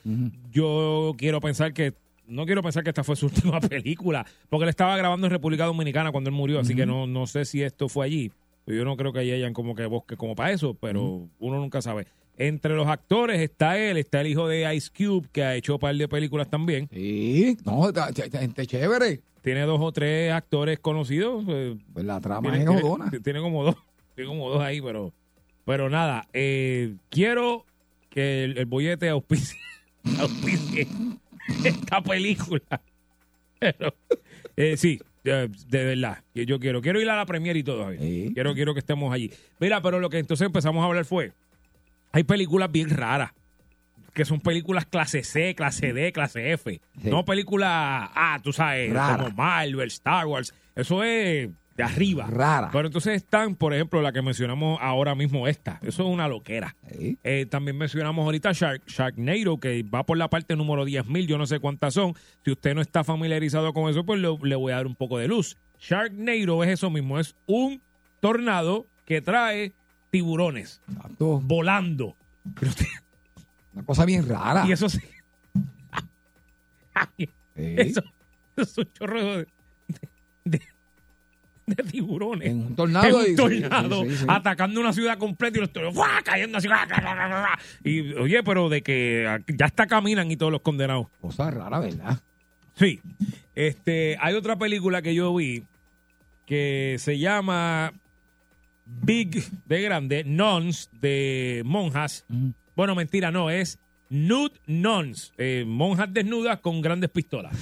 [0.50, 1.94] Yo quiero pensar que
[2.26, 5.64] no quiero pensar que esta fue su última película porque él estaba grabando en República
[5.64, 8.32] Dominicana cuando él murió así que no, no sé si esto fue allí.
[8.66, 12.06] Yo no creo que hayan como que bosque como para eso pero uno nunca sabe
[12.38, 15.80] entre los actores está él está el hijo de Ice Cube que ha hecho un
[15.80, 17.56] par de películas también Sí.
[17.64, 17.90] No,
[18.32, 19.20] gente chévere.
[19.42, 21.44] tiene dos o tres actores conocidos.
[21.48, 23.10] eh, Pues la trama tiene, es jodona.
[23.24, 23.76] tiene como dos,
[24.14, 25.12] tiene como dos ahí, pero,
[25.64, 26.26] pero nada.
[26.32, 27.64] eh, quiero
[28.10, 29.58] que el, el bollete auspicie,
[30.18, 30.86] auspicie
[31.64, 32.62] esta película.
[33.58, 33.94] Pero,
[34.56, 37.90] eh, sí, de, de verdad, yo quiero, quiero ir a la premiere y todo.
[37.98, 38.30] Sí.
[38.34, 39.30] Quiero, quiero que estemos allí.
[39.58, 41.32] Mira, pero lo que entonces empezamos a hablar fue,
[42.16, 43.32] hay películas bien raras
[44.14, 46.80] que son películas clase C, clase D, clase F.
[47.02, 47.10] Sí.
[47.10, 47.70] No películas,
[48.14, 49.18] ah, tú sabes, Rara.
[49.24, 50.54] como Marvel, Star Wars.
[50.74, 52.26] Eso es de arriba.
[52.26, 52.70] Rara.
[52.72, 55.78] Pero entonces están, por ejemplo, la que mencionamos ahora mismo, esta.
[55.82, 56.74] Eso es una loquera.
[56.90, 57.18] Sí.
[57.24, 61.46] Eh, también mencionamos ahorita Shark, Sharknado, que va por la parte número 10.000, yo no
[61.46, 62.14] sé cuántas son.
[62.42, 65.18] Si usted no está familiarizado con eso, pues lo- le voy a dar un poco
[65.18, 65.58] de luz.
[65.78, 67.82] Sharknado es eso mismo, es un
[68.20, 69.72] tornado que trae
[70.16, 71.40] tiburones Exacto.
[71.40, 72.16] volando.
[72.58, 72.86] Pero usted-
[73.74, 74.64] Una cosa bien rara.
[74.66, 75.00] y eso sí.
[76.94, 78.02] Ay, eso,
[78.56, 79.46] eso es un chorro de,
[80.44, 80.62] de-
[81.66, 82.48] de tiburones.
[82.48, 83.24] En un tornado.
[83.24, 84.24] En un tornado, sí, sí, sí.
[84.28, 86.20] atacando una ciudad completa y los tiburones ¡fua!
[86.24, 86.68] cayendo así.
[87.84, 91.08] Y oye, pero de que ya hasta caminan y todos los condenados.
[91.20, 92.20] Cosa rara, ¿verdad?
[92.76, 93.00] Sí.
[93.54, 95.64] Este, hay otra película que yo vi
[96.46, 97.92] que se llama
[98.86, 102.24] Big de grande, Nuns de monjas.
[102.74, 107.52] Bueno, mentira, no, es Nude Nuns, eh, monjas desnudas con grandes pistolas.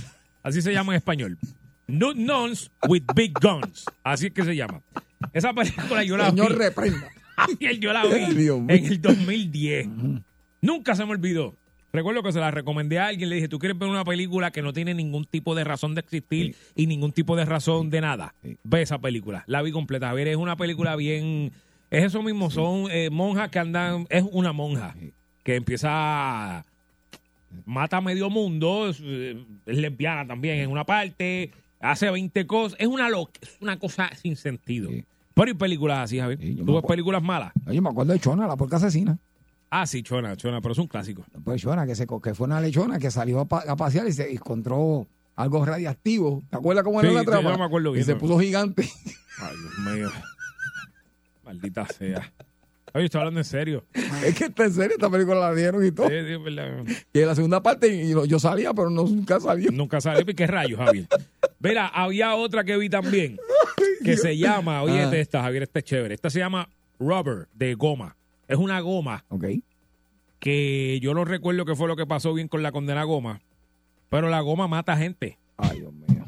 [0.42, 1.38] Así se llama en español.
[1.86, 3.86] Nude Nuns with Big Guns.
[4.02, 4.82] Así es que se llama.
[5.32, 6.58] Esa película yo la Señor, vi.
[6.58, 7.10] reprenda.
[7.80, 9.88] Yo la vi en el 2010.
[10.60, 11.56] Nunca se me olvidó.
[11.94, 14.60] Recuerdo que se la recomendé a alguien, le dije, ¿tú quieres ver una película que
[14.62, 18.34] no tiene ningún tipo de razón de existir y ningún tipo de razón de nada?
[18.42, 18.56] Sí.
[18.64, 20.10] Ve esa película, la vi completa.
[20.10, 21.52] A ver, es una película bien...
[21.90, 24.06] Es eso mismo, son eh, monjas que andan...
[24.10, 24.94] Es una monja
[25.44, 25.88] que empieza...
[26.58, 26.64] a-
[27.64, 32.76] Mata a medio mundo, es, eh, es lesbiana también en una parte, hace 20 cosas.
[32.80, 34.90] Es una, lo- es una cosa sin sentido.
[34.90, 35.04] Sí.
[35.34, 36.40] Pero hay películas así, Javier.
[36.40, 37.52] Sí, yo me ¿Tú ves películas malas?
[37.66, 39.16] Oye, me acuerdo de Chona, la porca asesina.
[39.76, 41.24] Ah, sí, Chona, Chona, pero es un clásico.
[41.44, 44.12] Pues Chona, que, se, que fue una lechona que salió a, pa- a pasear y
[44.12, 46.42] se encontró algo radiactivo.
[46.48, 47.50] ¿Te acuerdas cómo era Sí, la sí, trama?
[47.50, 48.18] yo me acuerdo Y bien, se ¿no?
[48.20, 48.88] puso gigante.
[49.40, 50.10] Ay, Dios mío.
[51.44, 52.32] Maldita sea.
[52.92, 53.84] Oye, estoy hablando en serio.
[54.24, 56.06] es que está en serio, esta película la dieron y todo.
[56.08, 56.84] Sí, sí, es verdad.
[57.12, 59.72] Y en la segunda parte y yo, salía, pero no, nunca salió.
[59.72, 60.24] Nunca sale.
[60.24, 61.08] ¿Qué rayos, Javier?
[61.58, 63.38] Mira, había otra que vi también
[64.04, 65.16] que se llama, oye, Ah.
[65.16, 66.14] esta, Javier, esta es chévere.
[66.14, 66.68] Esta se llama
[67.00, 68.16] Rubber, de goma.
[68.48, 69.44] Es una goma Ok.
[70.38, 73.40] que yo no recuerdo qué fue lo que pasó bien con la condena goma,
[74.10, 75.38] pero la goma mata gente.
[75.56, 76.24] Ay, Dios mío.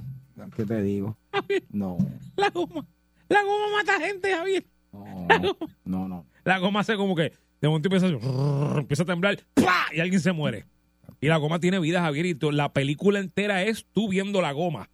[0.56, 1.16] ¿Qué te digo?
[1.70, 1.98] No,
[2.36, 2.86] La goma,
[3.28, 4.64] la goma mata gente, Javier.
[4.92, 5.26] no,
[5.84, 6.26] no, no.
[6.44, 9.74] La goma hace como que de momento empieza a, empieza a temblar ¡pua!
[9.92, 10.64] y alguien se muere.
[11.20, 14.88] Y la goma tiene vida, Javier, y la película entera es tú viendo la goma.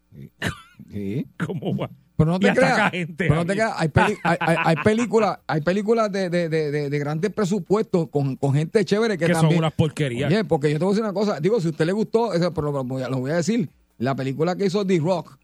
[0.90, 1.26] Sí.
[1.46, 1.90] ¿Cómo va?
[2.24, 2.90] Pero no te creas.
[2.90, 3.72] gente, pero no te creas.
[3.76, 8.08] Hay, peli- hay, hay- hay películas, hay películas de, de, de, de, de grandes presupuestos
[8.10, 10.30] con, con gente chévere que, Que son unas porquerías.
[10.30, 11.40] Oye, porque yo te voy a decir una cosa.
[11.40, 13.68] Digo, si a usted le gustó, eso, pero lo voy a, lo voy a decir.
[13.98, 15.38] La película que hizo The Rock,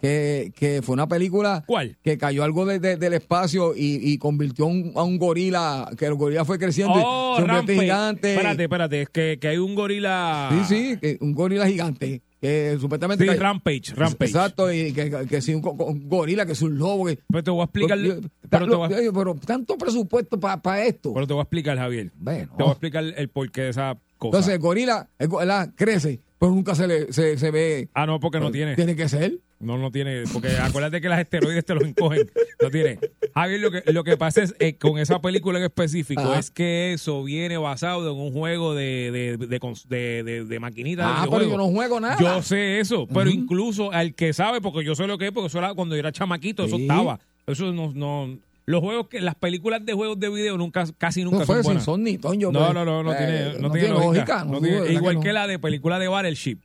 [0.00, 1.98] que, que fue una película ¿Cuál?
[2.02, 6.06] que cayó algo de- de- del espacio y, y convirtió un- a un gorila, que
[6.06, 8.32] el gorila fue creciendo Oh, y se gigante.
[8.32, 10.48] Espérate, espérate, es que, que hay un gorila.
[10.66, 12.22] Sí, sí, un gorila gigante.
[12.40, 13.24] Que supuestamente.
[13.30, 14.30] Sí, Rampage, Rampage.
[14.30, 17.04] Exacto, y que, que, sí, un, go- un gorila, que es un lobo.
[17.06, 17.98] Que, Pero te voy a explicar.
[17.98, 21.12] Pero te lo- voy a, oye, pero tanto presupuesto para esto.
[21.12, 22.10] pero te voy a explicar, Javier.
[22.18, 22.52] Bueno.
[22.56, 24.28] Te voy a explicar el porqué de esa cosa.
[24.38, 27.88] Entonces, el gorila, el gorila crece, pero nunca se le se, se ve.
[27.92, 28.74] ah, no, porque no tiene.
[28.74, 29.38] Tiene que ser.
[29.60, 30.24] No, no tiene.
[30.32, 32.30] Porque acuérdate que las esteroides te los encogen.
[32.62, 32.98] No tiene.
[33.34, 36.38] Javier, lo que, lo que pasa es eh, con esa película en específico Ajá.
[36.38, 41.48] es que eso viene basado en un juego de, de, de, de, de Ah, pero
[41.48, 42.16] yo no juego nada.
[42.18, 45.48] Yo sé eso, pero incluso al que sabe, porque yo sé lo que es, porque
[45.48, 46.82] eso era cuando yo era chamaquito, eso Sí.
[46.82, 47.20] estaba.
[47.46, 48.38] Eso no, no.
[48.66, 51.64] Los juegos que, las películas de juegos de video nunca, casi nunca No fue son
[51.64, 51.84] buenas.
[51.84, 52.52] son ni toño.
[52.52, 52.74] No, pues.
[52.74, 54.44] no, no, no Eh, tiene, no tiene lógica.
[54.44, 55.20] No tiene- igual no.
[55.20, 56.58] que, la de película de Battleship.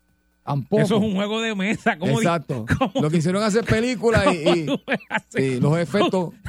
[0.45, 0.81] Tampoco.
[0.81, 1.97] Eso es un juego de mesa.
[1.97, 2.65] ¿Cómo Exacto.
[2.77, 4.67] cómo- Lo que hicieron hacer películas y,
[5.41, 6.34] y- los efectos.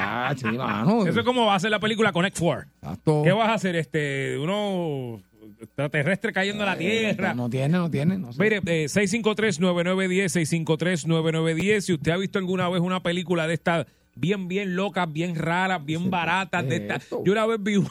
[0.00, 0.32] Ah.
[0.32, 2.68] Eso es como va a ser la película Connect Four.
[2.82, 3.22] Exacto.
[3.24, 3.74] ¿Qué vas a hacer?
[3.74, 5.20] Este, uno
[5.60, 7.32] extraterrestre cayendo a la Tierra.
[7.32, 8.16] Eh, No tiene, no tiene.
[8.16, 8.40] No sé.
[8.40, 11.80] Mire, eh, 653-9910, 653-9910.
[11.80, 15.84] Si usted ha visto alguna vez una película de estas bien, bien locas, bien raras,
[15.84, 17.08] bien baratas, de ¿qué es estas.
[17.24, 17.88] Yo una vez vi una,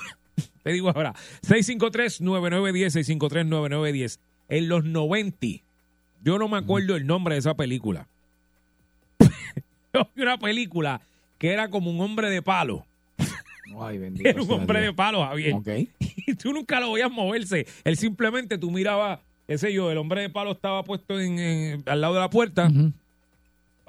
[0.63, 1.13] te digo ahora,
[1.45, 4.19] 653-9910, 653-9910.
[4.49, 5.47] En los 90,
[6.23, 8.07] yo no me acuerdo el nombre de esa película.
[10.15, 11.01] una película
[11.37, 12.85] que era como un hombre de palo.
[13.79, 14.27] Ay, bendito.
[14.29, 15.53] Era un hombre de palo, Javier.
[15.53, 15.67] Ok.
[15.99, 17.67] y tú nunca lo veías moverse.
[17.83, 21.83] Él simplemente tú mirabas, qué sé yo, el hombre de palo estaba puesto en, en-
[21.85, 22.69] al lado de la puerta.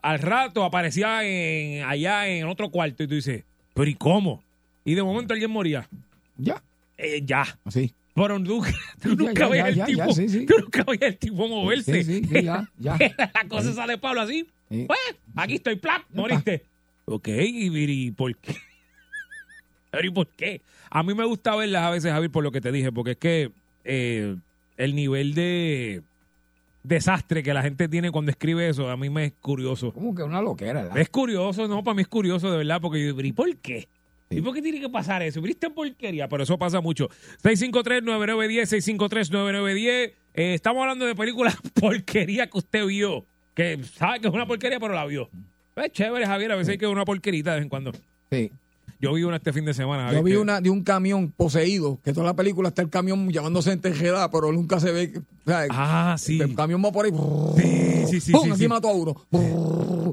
[0.03, 3.42] Al rato aparecía en, allá en otro cuarto y tú dices,
[3.75, 4.42] pero ¿y cómo?
[4.85, 5.88] Y de momento alguien moría.
[6.37, 6.62] Ya.
[6.97, 7.44] Eh, ya.
[7.64, 7.92] Así.
[8.23, 8.65] Pero tú,
[9.03, 10.15] tú nunca veías el tipo.
[10.47, 12.05] Tú nunca veías el tipo moverse.
[12.05, 12.99] Sí, sí, ya, ya.
[13.35, 14.47] la cosa sale de palo así.
[14.71, 14.85] Sí.
[14.87, 14.99] Pues,
[15.37, 16.65] aquí estoy, plap, moriste.
[17.07, 18.57] Ok, y, ¿por qué?
[20.03, 20.61] ¿y por qué?
[20.91, 23.17] A mí me gusta verlas a veces, Javier, por lo que te dije, porque es
[23.17, 23.51] que
[23.85, 24.37] eh,
[24.77, 26.03] el nivel de
[26.83, 29.93] desastre que la gente tiene cuando escribe eso, a mí me es curioso.
[29.93, 30.99] Como que una loquera, ¿verdad?
[30.99, 33.89] Es curioso, no, para mí es curioso de verdad, porque yo ¿y por qué?
[34.31, 35.41] ¿Y por qué tiene que pasar eso?
[35.41, 36.29] ¿Viste porquería?
[36.29, 37.09] Pero eso pasa mucho.
[37.43, 40.12] 653-9910, 653-9910.
[40.35, 43.25] Eh, estamos hablando de películas porquería que usted vio.
[43.55, 45.31] Que sabe que es una porquería, pero la vio.
[45.77, 46.53] Es chévere, Javier.
[46.53, 47.93] A veces hay que ver una porquerita de vez en cuando.
[48.31, 48.53] Sí.
[49.01, 50.13] Yo vi una este fin de semana.
[50.13, 53.29] Yo vi que- una de un camión poseído, que toda la película está el camión
[53.31, 55.13] llamándose en tejeda, pero nunca se ve.
[55.47, 56.41] o sea, Ah, sí.
[56.41, 57.13] El camión va por ahí.
[57.57, 58.45] Sí, sí, sí, ¡Pum!
[58.53, 58.69] sí, sí.
[58.69, 59.15] mató a uno.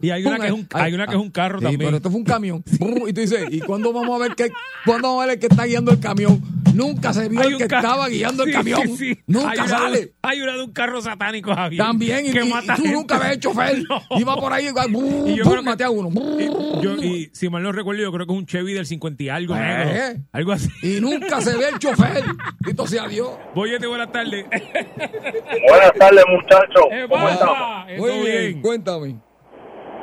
[0.01, 1.87] Y hay una que es un- Ay, hay una que es un carro sí, también.
[1.87, 2.63] Pero esto fue un camión.
[3.07, 4.51] Y tú dices, ¿y cuándo vamos a ver que,
[4.85, 6.41] cuándo vamos a ver el que está guiando el camión?
[6.75, 8.81] Nunca se vio el que estaba guiando el camión.
[8.89, 9.19] sí, sí.
[9.27, 10.13] Nunca hay una, sale.
[10.21, 11.83] Hay una de un carro satánico, Javier.
[11.83, 12.97] También, y, que y- y mata tú gente.
[12.97, 13.83] nunca ves el chofer.
[13.89, 14.19] No.
[14.19, 14.65] Iba por ahí.
[14.65, 15.55] Y yo ¡pum!
[15.55, 16.09] que- maté a uno.
[16.39, 16.45] Y,
[16.83, 19.29] yo- y si mal no recuerdo, yo creo que es un Chevy del 50 y
[19.29, 19.59] algo, Eh.
[19.59, 20.23] negro.
[20.31, 20.69] Algo así.
[20.83, 22.23] Y nunca se ve el chofer.
[22.61, 23.29] Bendito sea Dios.
[23.53, 24.45] Boyete, buenas tardes.
[25.69, 26.85] Buenas tardes, muchachos.
[26.89, 27.85] ¿Qué ¿Cómo estamos?
[27.97, 28.61] Muy bien, bien.
[28.61, 29.15] cuéntame.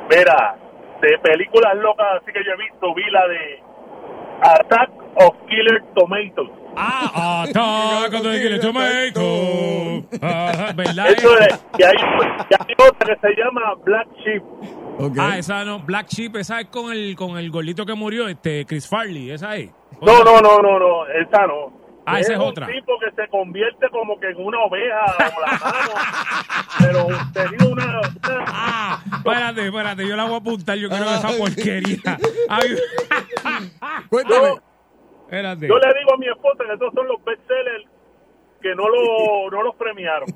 [0.09, 0.55] Mira,
[1.01, 3.63] de películas locas así que yo he visto, vi la de
[4.43, 6.49] Attack of Killer Tomatoes.
[6.75, 10.03] Ah, Attack of the Killer Tomato.
[10.21, 11.11] Ajá, ¿Verdad?
[11.11, 11.95] Eso es, y hay,
[12.49, 14.43] y hay otra que se llama Black Sheep.
[14.99, 15.17] Ok.
[15.19, 18.65] Ah, esa no, Black Sheep, esa es con el, con el gordito que murió, este,
[18.65, 19.69] Chris Farley, esa es.
[20.01, 21.82] No, no, no, no, no, esa no.
[22.05, 22.67] Ah, esa es un otra.
[22.67, 25.05] tipo que se convierte como que en una oveja
[26.79, 27.85] pero tenía una...
[27.99, 32.17] una- Ah, espérate, espérate, yo la voy a apuntar, yo quiero ver esa porquería.
[32.49, 32.75] Ay,
[34.09, 34.47] Cuéntame.
[34.49, 34.61] No,
[35.25, 35.67] espérate.
[35.67, 37.85] yo le digo a mi esposa que esos son los bestsellers
[38.61, 40.27] que no, lo, no los premiaron.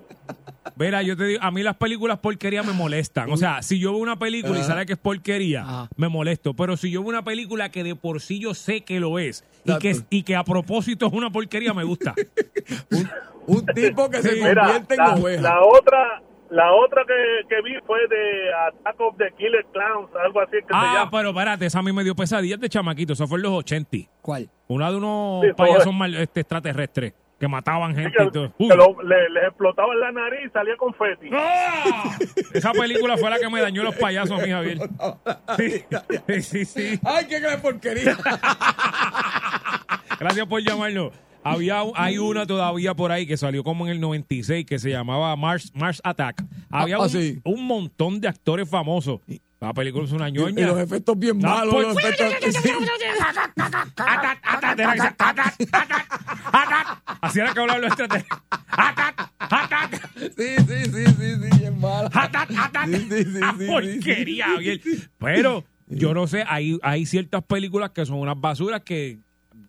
[0.76, 3.32] Mira, yo te digo, a mí las películas porquería me molestan.
[3.32, 5.90] O sea, si yo veo una película y sale que es porquería, Ajá.
[5.96, 6.54] me molesto.
[6.54, 9.44] Pero si yo veo una película que de por sí yo sé que lo es
[9.64, 12.14] y que, y que a propósito es una porquería, me gusta.
[12.92, 13.10] Un,
[13.48, 15.42] un tipo que se Mira, convierte en la, oveja.
[15.42, 20.40] la otra la otra que, que vi fue de Attack of the Killer Clowns, algo
[20.42, 21.12] así que se ah, llama.
[21.12, 23.14] pero espérate, esa a mí me dio pesadillas de chamaquito.
[23.14, 23.98] Eso fue en los 80.
[24.22, 24.50] ¿Cuál?
[24.68, 28.54] Una de unos Sí, payasos mal, este, extraterrestres que mataban gente que- y todo.
[28.58, 31.30] que lo- le, les explotaba en la nariz y salía confeti.
[31.34, 32.17] ¡Ah!
[32.54, 34.78] Esa película fue la que me dañó los payasos a mí, Javier.
[35.58, 35.84] Sí,
[36.28, 36.65] sí, sí.
[36.65, 37.00] sí.
[37.04, 38.17] ¡Ay, qué gran porquería!
[40.19, 41.12] Gracias por llamarnos.
[41.43, 45.34] Había, hay una todavía por ahí que salió como en el 96 que se llamaba
[45.38, 46.43] Mars, Mars Attack.
[46.69, 47.39] Había Ah, un, ah, sí.
[47.45, 49.21] un montón de actores famosos.
[49.60, 50.62] La película es una ñoña.
[50.62, 51.74] y los efectos bien No, malos.
[51.74, 52.70] pues- los efectos- sí.
[52.70, 52.76] Que.
[57.22, 58.39] Así era que hablaban los extraterrestres.
[60.38, 61.67] Sí, sí, sí, sí, sí.
[62.13, 62.86] ¡Atac, atac!
[62.88, 64.48] Sí, sí, sí, ¡Ah, sí, sí, porquería!
[65.20, 69.20] Pero yo no sé, hay, hay ciertas películas que son unas basuras que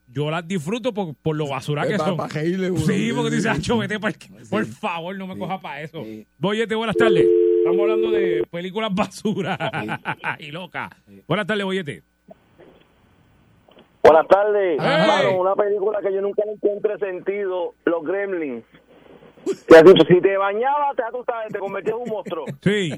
[0.08, 2.16] yo las disfruto por, por lo basura que Pa- son.
[2.30, 6.04] Sí, porque dices, Sí, "Acho, vete por favor, no me coja para eso.
[6.38, 7.24] Boyete, buenas tardes.
[7.70, 9.56] Estamos hablando de películas basura
[10.38, 10.88] y loca.
[11.26, 12.02] Buenas tardes, Boyete.
[14.02, 14.78] Buenas tardes.
[14.80, 14.96] Hey.
[15.00, 18.64] Hermano, una película que yo nunca le encontré sentido, Los Gremlins.
[19.44, 22.44] Si te bañabas, te, tú sabes, te convertías en un monstruo.
[22.62, 22.90] Sí.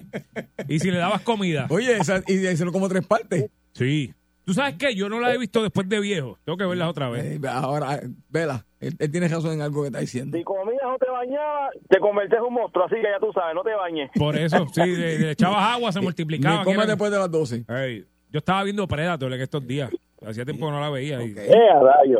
[0.69, 1.67] Y si le dabas comida.
[1.69, 3.51] Oye, esa, y hicieron como tres partes.
[3.73, 4.15] Sí.
[4.45, 4.95] ¿Tú sabes qué?
[4.95, 6.39] Yo no la he visto después de viejo.
[6.45, 7.25] Tengo que verlas otra vez.
[7.25, 10.37] Eh, ahora, eh, vela, él, él tiene razón en algo que está diciendo.
[10.37, 12.85] Si comías o te bañabas, te convertías en un monstruo.
[12.87, 14.11] Así que ya tú sabes, no te bañes.
[14.15, 16.65] Por eso, sí, le, le echabas agua, se multiplicaba.
[16.65, 17.65] Come después de las 12.
[17.69, 19.91] Ey, yo estaba viendo Predator en estos días.
[20.27, 21.23] Hacía tiempo que no la veía.
[21.23, 21.35] y-.
[21.37, 21.57] Eh.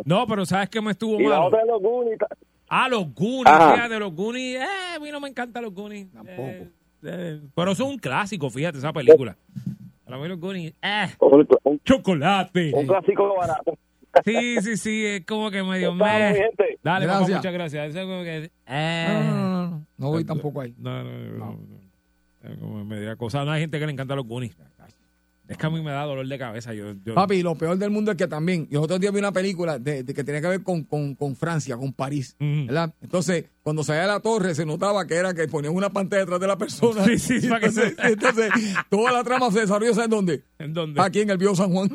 [0.05, 1.47] No, pero ¿sabes qué me estuvo Y la malo?
[1.47, 2.19] otra de los Goonies.
[2.69, 4.61] Ah, los Goonies, fíjate, los Goonies.
[4.61, 6.11] Eh, a mí no me encantan los Goonies.
[6.13, 6.49] Tampoco.
[6.49, 6.71] Eh,
[7.03, 9.37] eh, pero son un clásico, fíjate, esa película.
[10.17, 12.73] Los Goonies, eh, Un, un- chocolate.
[12.75, 13.79] un clásico barato.
[14.25, 16.79] Sí, sí, sí, es como que medio gente.
[16.83, 17.39] Dale, papá, Gracias.
[17.39, 17.89] muchas gracias.
[17.91, 19.07] Eso es como que, eh.
[19.09, 20.75] No, no, no, no, no voy tampoco ahí.
[20.79, 21.37] No, no, no.
[21.47, 21.81] no.
[22.51, 23.45] Es como media cosa.
[23.45, 24.57] No hay gente que le encanta los Goonies.
[25.51, 26.73] Es que a mí me da dolor de cabeza.
[26.75, 29.33] Yo, yo- Papi, lo peor del mundo es que también, yo otro día vi una
[29.33, 32.37] película de, de que tenía que ver con, con, con Francia, con París.
[32.39, 32.95] ¿verdad?
[33.03, 36.39] Entonces, cuando salía de la torre, se notaba que era que ponían una pantalla detrás
[36.41, 37.05] de la persona.
[37.05, 38.51] Sí, sí, para que entonces, se- entonces,
[38.89, 40.45] toda la trama se desarrolla, ¿sabes dónde?
[40.61, 41.03] ¿En dónde?
[41.03, 41.91] Aquí en el Viejo San Juan.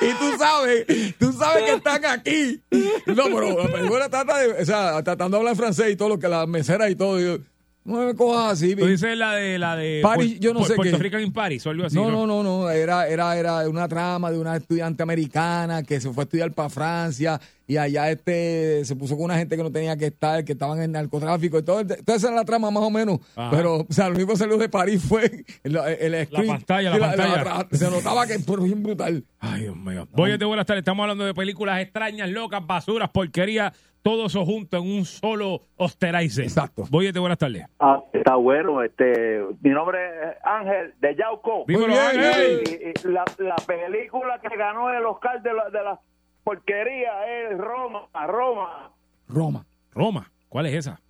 [0.00, 0.86] y tú sabes,
[1.18, 2.62] tú sabes que están aquí.
[3.06, 6.18] No, pero la película trata de, o sea, tratando de hablar francés y todo lo
[6.18, 7.20] que las meseras y todo.
[7.20, 7.42] y
[7.84, 8.74] no me cojas así.
[8.74, 11.02] Tú dices la de la de Paris, yo no Pu- sé Puerto qué.
[11.02, 11.94] Rico en Paris o algo así.
[11.96, 16.10] No, no, no, no, era, era, era una trama de una estudiante americana que se
[16.12, 19.70] fue a estudiar para Francia y allá este se puso con una gente que no
[19.72, 21.80] tenía que estar, que estaban en narcotráfico y todo.
[21.80, 23.20] Entonces esa era la trama más o menos.
[23.36, 23.50] Ajá.
[23.56, 26.46] Pero, o sea, lo único que salió de París fue el, el screen.
[26.48, 27.66] pantalla, la Sí, pantalla.
[27.72, 29.24] se notaba que fue bien brutal.
[29.40, 30.06] Ay, Dios mío.
[30.12, 30.80] Voy buenas tardes.
[30.82, 33.72] Estamos hablando de películas extrañas, locas, basuras, porquería.
[34.04, 36.44] Todo eso junto en un solo Osterizer.
[36.44, 36.84] Exacto.
[36.90, 37.64] Voy buenas tardes.
[37.80, 38.82] Ah, está bueno.
[38.82, 41.64] Este, mi nombre es Ángel de Yauco.
[41.66, 42.62] Dímelo, bien, Ángel.
[42.68, 45.98] Y- y la, la película que ganó el Oscar de la, de la
[46.44, 48.90] porquería es Roma, Roma.
[49.26, 49.64] Roma.
[49.94, 50.30] Roma.
[50.50, 51.00] ¿Cuál es esa?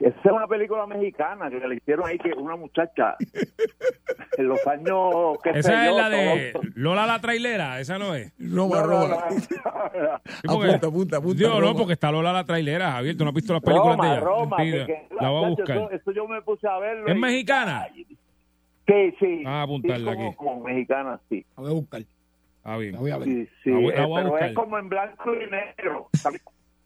[0.00, 3.14] Esa es una película mexicana que le hicieron ahí que una muchacha
[4.38, 7.80] los años que Esa es la de Lola la trailera.
[7.80, 8.32] Esa no es.
[8.38, 9.16] Roma, Roma.
[10.48, 13.16] Apunta, apunta, apunta, Dios, no, porque está Lola la trailera, Javier.
[13.16, 14.86] ¿Tú no has visto las películas de Roma, ella?
[14.86, 15.76] Roma, La voy a buscar.
[15.76, 17.06] Eso, eso yo me puse a verlo.
[17.08, 17.86] ¿Es y- mexicana?
[18.86, 19.42] Sí, sí.
[19.46, 20.36] Ah, apuntarla Sí, como, aquí.
[20.36, 21.46] como mexicana, sí.
[21.56, 22.02] La voy a buscar.
[22.64, 22.92] Ah, bien.
[22.94, 23.28] La voy a ver.
[23.28, 23.70] Sí, sí.
[23.70, 24.48] La voy- la eh, pero buscar.
[24.48, 26.08] es como en blanco y negro.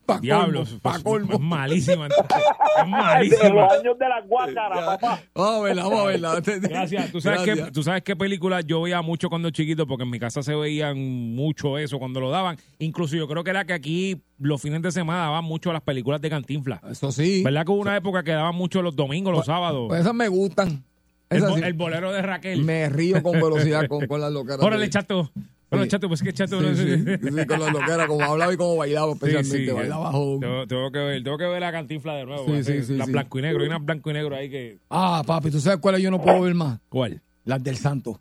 [0.06, 0.68] Pa' Diablos.
[0.68, 1.32] colmo, pa' pues, colmo.
[1.34, 2.06] Es malísima.
[2.06, 5.20] Es De los años de la guácara, papá.
[5.34, 6.40] Vamos a verla, vamos a verla.
[6.60, 7.10] Gracias.
[7.12, 7.66] ¿Tú sabes, Gracias.
[7.66, 9.86] Qué, ¿Tú sabes qué película yo veía mucho cuando chiquito?
[9.86, 10.96] Porque en mi casa se veían
[11.34, 12.56] mucho eso cuando lo daban.
[12.78, 16.20] Incluso yo creo que era que aquí los fines de semana daban mucho las películas
[16.20, 16.80] de Cantinflas.
[16.90, 17.42] Eso sí.
[17.42, 19.86] ¿Verdad que hubo una época que daban mucho los domingos, los sábados?
[19.88, 20.84] Pues esas me gustan.
[21.30, 21.62] el, Esas bo- sí.
[21.64, 22.62] el bolero de Raquel.
[22.62, 24.60] Me río con velocidad con, con las loqueras.
[24.62, 25.30] Órale, chato.
[25.72, 25.88] Sí.
[25.88, 26.60] chato, pues es que chato.
[26.60, 29.72] Sí, no sé- sí, sí, con las loqueras, como hablaba y como bailaba especialmente.
[29.72, 30.40] bailaba joven.
[30.40, 32.46] Tengo, tengo que ver, tengo que ver la cantinfla de nuevo.
[32.46, 33.62] Sí, sí, sí, la blanco y negro.
[33.62, 34.78] Hay una blanco y negro ahí que.
[34.90, 36.78] Ah, papi, ¿tú sabes cuáles yo no puedo ver más?
[36.88, 37.20] ¿Cuál?
[37.44, 38.20] Las del santo.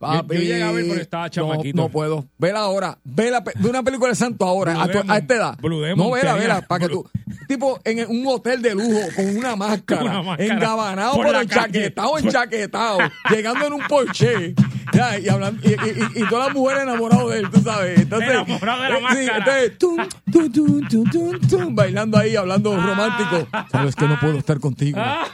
[0.00, 1.76] yo llegué a ver, pero estaba no, chamaquito.
[1.76, 2.26] No, puedo.
[2.38, 2.98] Vela ahora.
[3.04, 5.10] Vela, ve una película de santo ahora, a, tu- Demon.
[5.10, 5.58] a esta edad.
[5.96, 7.08] No, vela, vela, para que tú.
[7.48, 10.54] Tipo, en un hotel de lujo, con una máscara, Una máscara.
[10.54, 12.98] engabanado, Por pero enchaquetado, enchaquetado,
[13.30, 14.54] llegando en un Porsche.
[14.92, 17.98] Ya, y, hablando, y, y- y- y todas las mujeres enamoradas de él, tú sabes.
[18.00, 19.38] Entonces, Enamorado de la sí, máscara.
[19.38, 19.96] entonces, tum,
[20.32, 23.46] tum, tum, tum, tum, tum, bailando ahí, hablando romántico.
[23.70, 24.98] Sabes que no puedo estar contigo.
[25.00, 25.24] Ah.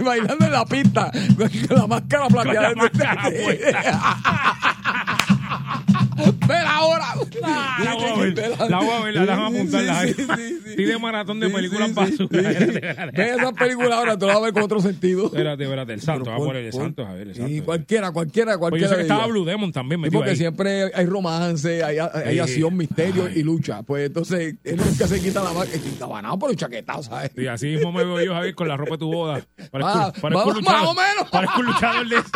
[0.00, 1.10] bailando en la pista,
[1.68, 2.70] con la máscara plateada.
[2.70, 3.22] la máscara
[6.16, 7.04] Ven ahora.
[7.42, 8.38] Ah, la voy a ver,
[8.70, 10.10] la voy a ver, la vamos a apuntarla ahí.
[10.10, 12.28] Estoy de maratón de películas basura.
[13.12, 15.26] Ve esa película ahora, te la vas a ver con otro sentido.
[15.26, 17.50] Espérate, espérate, el santo, vamos a pon- ver el santo, a ver, el santo.
[17.50, 18.88] Y cualquiera, cualquiera, Pues yo cualquiera.
[18.90, 19.26] sé que estaba.
[19.26, 20.36] Blue Demon también Sí, metido porque ahí.
[20.36, 22.40] siempre hay romance, hay, hay Sí.
[22.40, 23.40] acción, misterio Ay.
[23.40, 23.82] y lucha.
[23.82, 25.80] Pues entonces, él nunca se quita la máscara.
[25.84, 27.30] Encabanado por el chaquetado, ¿sabes?
[27.36, 29.40] Y así mismo me veo yo, Javier, con la ropa de tu boda.
[29.70, 31.30] Parezco, Ah, parezco más- un luchador, más o menos.
[31.30, 32.28] Parezco un luchador de eso.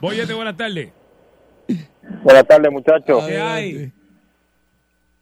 [0.00, 0.92] Voyete, buenas tardes.
[2.22, 3.24] Buenas tardes, muchachos.
[3.26, 3.92] ¿Qué hay?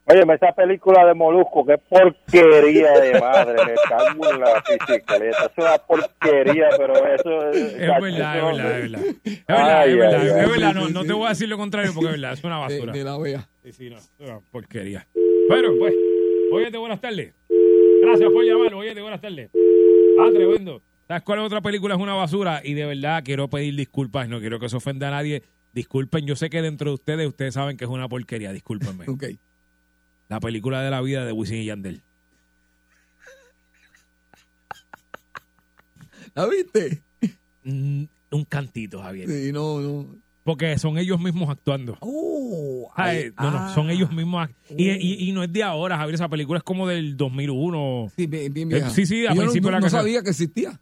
[0.05, 5.45] Oye, esa película de Molusco, qué porquería de madre, me cago en la bicicleta.
[5.45, 9.01] Es una porquería, pero eso Es verdad, es verdad, es verdad.
[9.23, 10.49] Es verdad, Ay, es verdad, ay, es ay.
[10.49, 10.69] verdad.
[10.71, 12.57] Sí, No, sí, no te voy a decir lo contrario porque es verdad, es una
[12.57, 12.93] basura.
[12.95, 13.47] La vea.
[13.63, 15.07] Sí, sí, no, es una porquería.
[15.47, 15.93] Bueno, pues,
[16.51, 17.33] óyete, buenas tardes.
[18.01, 19.49] Gracias por llamar, óyete, buenas tardes.
[20.19, 20.81] Ah, tremendo.
[21.09, 22.61] ¿Sabes cuál otra película es una basura?
[22.63, 25.41] Y de verdad quiero pedir disculpas, no quiero que se ofenda a nadie.
[25.73, 29.05] Disculpen, yo sé que dentro de ustedes, ustedes saben que es una porquería, discúlpenme.
[29.09, 29.23] Ok.
[30.27, 32.03] La película de la vida de Wisin y Yandel.
[36.35, 37.01] ¿La viste?
[37.63, 39.27] Mm, un cantito, Javier.
[39.27, 40.05] Sí, no, no.
[40.43, 41.97] Porque son ellos mismos actuando.
[42.01, 43.71] Oh, Ay, ay, no, no, ah.
[43.73, 44.47] son ellos mismos.
[44.69, 46.13] Y, y- y no es de ahora, Javier.
[46.15, 48.11] Esa película es como del 2001.
[48.15, 50.21] Sí, bien, bien Eh, sí, sí, a yo no- principio no, de la no sabía
[50.21, 50.79] que existía.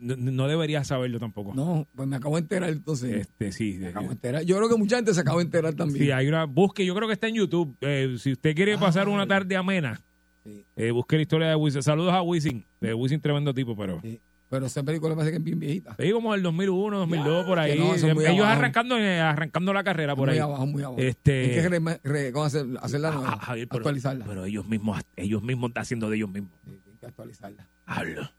[0.00, 1.54] No, no deberías saberlo tampoco.
[1.54, 3.14] No, pues me acabo de enterar entonces.
[3.16, 3.76] Este, sí.
[3.78, 4.42] Me acabo de enterar.
[4.42, 6.04] Yo creo que mucha gente se acaba de enterar también.
[6.04, 6.44] Sí, hay una.
[6.44, 7.76] Busque, yo creo que está en YouTube.
[7.80, 10.00] Eh, si usted quiere pasar una tarde amena,
[10.44, 10.64] Sí.
[10.76, 11.82] eh, busque la historia de Wisin.
[11.82, 12.64] Saludos a Wisin.
[12.80, 14.00] De Wisin, tremendo tipo, pero.
[14.02, 14.20] Sí.
[14.50, 15.94] Pero esa película parece que es bien viejita.
[16.00, 17.78] Sí, como el 2001, 2002, por ahí.
[17.78, 17.84] no,
[18.14, 18.58] muy Ellos abajo.
[18.58, 20.40] arrancando, eh, arrancando la carrera por muy ahí.
[20.40, 20.98] abajo, muy abajo.
[20.98, 23.32] Este- que re- re- ¿cómo hacer, hacerla nueva.
[23.34, 24.24] Ah, Javier, actualizarla.
[24.24, 26.52] pero ellos mismos, ellos mismos están haciendo de ellos mismos.
[26.64, 27.68] Sí, hay que actualizarla.
[27.84, 28.30] Hablo.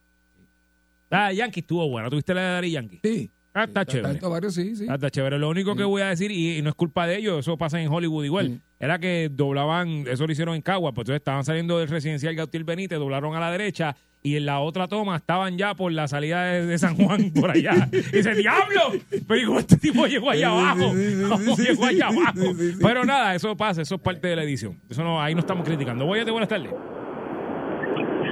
[1.12, 2.10] Ah, Yankee estuvo bueno.
[2.10, 3.00] ¿Tuviste la de Daddy Yankee?
[3.04, 3.32] Sí.
[3.54, 4.10] Ah, está Sí, chévere.
[4.10, 4.86] Alto barrio, sí, sí.
[4.88, 5.40] Ah, Está chévere.
[5.40, 7.82] Lo único que voy a decir, y, y no es culpa de ellos, eso pasa
[7.82, 8.60] en Hollywood igual, Sí.
[8.80, 12.64] era que doblaban, eso lo hicieron en Cagua, pues entonces estaban saliendo del residencial Gautier
[12.64, 16.44] Benítez, doblaron a la derecha y en la otra toma estaban ya por la salida
[16.46, 17.90] de, de San Juan por allá.
[17.92, 18.82] Y dice, ¡diablo!
[19.28, 20.94] Pero digo, este tipo llegó allá abajo.
[21.30, 22.54] ¿Cómo llegó allá abajo?
[22.82, 24.80] Pero nada, eso pasa, eso es parte de la edición.
[24.90, 26.06] Eso no, ahí no estamos criticando.
[26.06, 26.70] Voy a buenas tardes.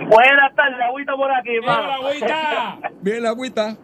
[0.07, 1.89] Buenas tardes, agüita por aquí, hermano.
[3.01, 3.75] Bien, la agüita.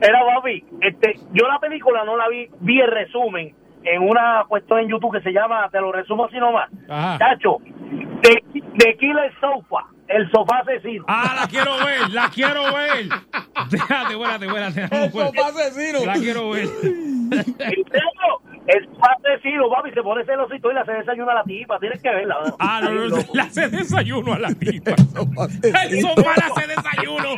[0.00, 4.80] Era papi, este, yo la película no la vi, vi el resumen en una cuestión
[4.80, 6.70] en YouTube que se llama, te lo resumo así nomás.
[6.88, 7.18] Ajá.
[7.18, 11.04] Chacho, de, de Killer Sofa, el sofá asesino.
[11.08, 12.10] ¡Ah, la quiero ver!
[12.10, 13.08] ¡La quiero ver!
[13.70, 15.04] Déjate, espérate, espérate.
[15.04, 16.04] El sofá asesino.
[16.04, 16.68] La quiero ver.
[16.82, 18.40] ¿En serio?
[18.68, 22.02] El sofá asesino, papi, se pone celosito y le hace desayuno a la tipa, tienes
[22.02, 22.36] que verla.
[22.46, 22.56] ¿no?
[22.58, 24.90] Ah, no, no, le hace desayuno a la tipa.
[24.92, 27.36] El sofá le hace desayuno.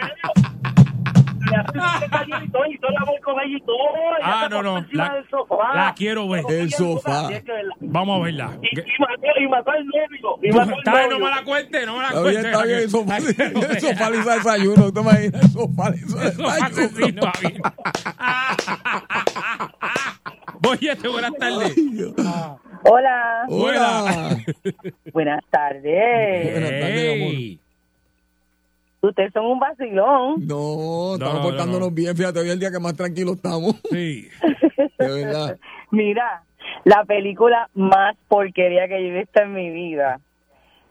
[1.51, 3.77] Le hace desayuno y todo, y todo el amor con ella y todo.
[4.23, 5.25] Ah, no, no, la-
[5.75, 6.45] la quiero ver.
[6.49, 7.29] El sofá.
[7.81, 8.51] Vamos a verla.
[8.63, 10.39] Y, y mató, y mató al novio.
[10.43, 12.41] Y mató al no me la cuente, no me la Está cuente.
[12.41, 12.79] bien, está bien.
[12.81, 14.93] El sofá, La el sofá le hizo desayuno.
[14.93, 15.43] ¿Te imaginas?
[15.43, 17.23] El sofá le hizo El sofá asesino,
[20.69, 21.75] Oye, buenas tardes.
[22.83, 24.37] Hola, Hola.
[25.13, 26.53] buenas tardes.
[26.53, 27.61] Buenas tardes, amor.
[29.03, 30.47] Ustedes son un vacilón.
[30.47, 31.95] No, estamos no, portándonos no.
[31.95, 32.15] bien.
[32.17, 33.77] Fíjate, hoy es el día que más tranquilos estamos.
[33.91, 34.29] Sí.
[34.99, 35.59] De verdad.
[35.91, 36.45] Mira,
[36.85, 40.21] la película más porquería que yo he visto en mi vida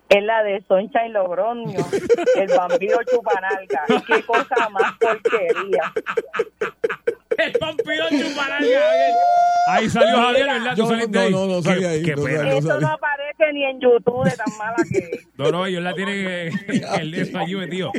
[0.09, 1.79] es la de Sunshine Logroño,
[2.35, 3.85] el vampiro chupanalga.
[4.07, 5.93] Qué cosa más porquería.
[7.39, 9.13] El vampiro chuparalga, Javier.
[9.71, 10.71] Ahí salió Javier, ¿verdad?
[10.75, 11.31] ¿Tú Yo saliste no, ahí?
[11.31, 12.37] no, no salí Qué- ahí, Qué no pena.
[12.39, 12.57] salí.
[12.57, 15.27] Eso no aparece ni en YouTube de tan mala que es.
[15.37, 16.51] No, no, ellos la tienen
[16.99, 17.91] el de eso allí metido.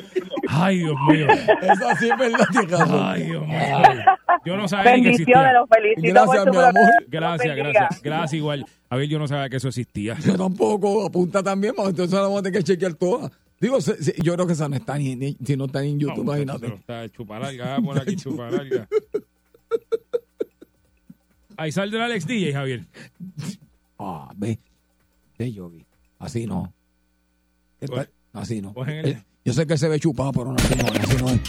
[0.49, 1.26] Ay, Dios mío.
[1.30, 3.01] Eso así es verdad, razón.
[3.05, 3.59] Ay, Dios mío.
[4.45, 5.53] Yo no sabía que Bendiciones, existía.
[5.53, 6.91] los felicito Gracias, por mi amor.
[7.09, 8.03] Gracias, gracias.
[8.03, 8.66] Gracias igual.
[8.88, 10.16] A ver, yo no sabía que eso existía.
[10.24, 13.30] Yo tampoco, apunta también, porque entonces ahora vamos a tener que chequear todas.
[13.61, 15.91] Digo, se- se- yo creo que esa no está ni, ni- si no está ni
[15.91, 16.66] en YouTube, No, imagínate.
[16.68, 18.88] muchacho, Está chuparalga, ah, pon aquí chuparalga.
[21.57, 22.87] Ahí sale el Alex DJ, Javier.
[23.99, 24.59] Ah, ve,
[25.39, 25.85] ve, Yogi.
[26.18, 26.73] Así no.
[28.33, 28.73] Así no.
[28.73, 31.31] Pues el- Eh, Yo sé que se ve chupado, pero no, así no, así no
[31.31, 31.41] es.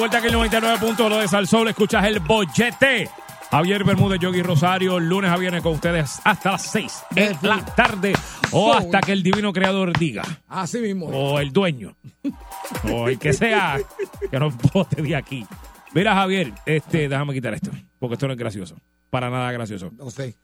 [0.00, 1.68] Vuelta aquí el 99 puntos lo de Salsol.
[1.68, 3.10] Escuchas el bollete.
[3.50, 8.14] Javier Bermúdez, Yogi Rosario, lunes a viernes con ustedes hasta las 6 en la tarde
[8.52, 10.22] o hasta que el divino creador diga.
[10.48, 11.06] Así mismo.
[11.06, 11.96] o el dueño,
[12.90, 13.78] o el que sea,
[14.30, 15.44] que nos bote de aquí.
[15.92, 18.76] Mira, Javier, este, déjame quitar esto, porque esto no es gracioso.
[19.10, 19.90] Para nada gracioso.
[19.98, 20.36] No sé.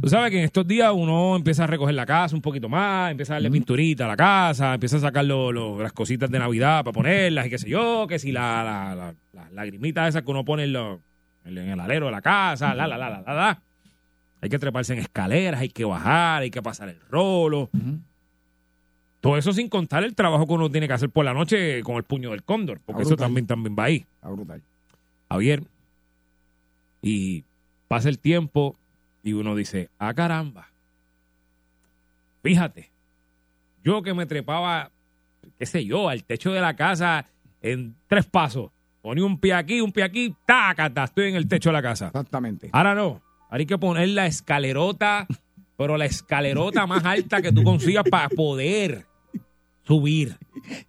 [0.00, 3.10] Tú sabes que en estos días uno empieza a recoger la casa un poquito más,
[3.10, 6.38] empieza a darle pinturita a la casa, empieza a sacar lo- lo- las cositas de
[6.38, 10.22] Navidad para ponerlas y qué sé yo, que si la, la, la, la lagrimita esa
[10.22, 11.00] que uno pone en, lo-
[11.44, 13.62] en el alero de la casa, la, la, la, la, la, la.
[14.40, 17.68] Hay que treparse en escaleras, hay que bajar, hay que pasar el rolo.
[19.20, 21.96] Todo eso sin contar el trabajo que uno tiene que hacer por la noche con
[21.96, 24.06] el puño del cóndor, porque eso también, también va ahí.
[24.14, 24.62] Está brutal.
[25.28, 25.64] Javier.
[27.02, 27.42] Y
[27.88, 28.76] pasa el tiempo
[29.28, 30.68] y uno dice, ah, caramba.
[32.42, 32.90] Fíjate,
[33.84, 34.90] yo que me trepaba,
[35.58, 37.26] qué sé yo, al techo de la casa
[37.60, 38.70] en tres pasos.
[39.02, 42.06] Ponía un pie aquí, un pie aquí, tácata, estoy en el techo de la casa.
[42.06, 42.70] Exactamente.
[42.72, 43.20] Ahora no,
[43.50, 45.26] ahora hay que poner la escalerota,
[45.76, 49.07] pero la escalerota más alta que tú consigas para poder
[49.88, 50.36] subir.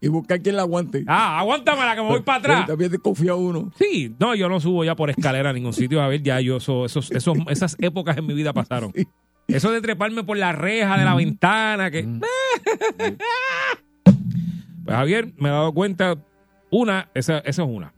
[0.02, 1.06] Y buscar quien la aguante.
[1.08, 2.68] Ah, aguántamela que me voy para atrás.
[2.68, 3.72] También te confía uno.
[3.80, 6.02] Sí, no, yo no subo ya por escalera a ningún sitio.
[6.02, 8.92] A ver, ya yo, eso, esos, esos, esas épocas en mi vida pasaron.
[9.48, 12.06] Eso de treparme por la reja de la ventana, que.
[14.86, 16.18] Pues Javier, me he dado cuenta.
[16.72, 17.94] Una, esa, esa es una.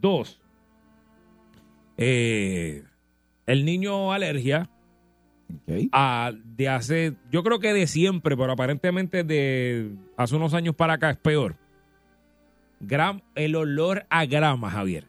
[0.00, 0.40] Dos,
[1.96, 2.82] eh,
[3.46, 4.68] el niño alergia.
[5.92, 10.94] A- de hace, yo creo que de siempre, pero aparentemente de hace unos años para
[10.94, 11.56] acá es peor.
[12.80, 15.06] Gram, el olor a grama, Javier.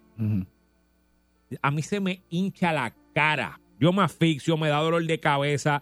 [1.62, 3.60] A mí se me hincha la cara.
[3.80, 5.82] Yo me asfixio, me da dolor de cabeza.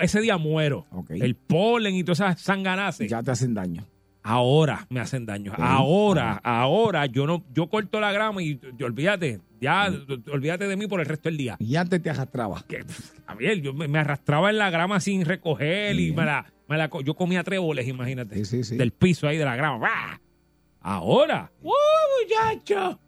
[0.00, 0.86] Ese día muero.
[1.10, 3.10] El polen y todas esas sanganaces.
[3.10, 3.84] Ya te hacen daño.
[4.22, 5.52] Ahora me hacen daño.
[5.56, 9.92] Ahora, ahora yo no, yo corto la grama y, y olvídate, ya,
[10.32, 11.56] olvídate de mí por el resto del día.
[11.58, 12.64] Y antes te arrastraba.
[12.68, 12.84] Que,
[13.26, 16.90] Javier, yo me, me arrastraba en la grama sin recoger y me la, me la
[17.04, 18.76] yo comía tréboles, imagínate, Sí, sí, sí.
[18.76, 19.78] del piso ahí de la grama.
[19.78, 20.20] ¡Bah!
[20.80, 21.70] Ahora, ¡uh,
[22.22, 23.00] muchacho!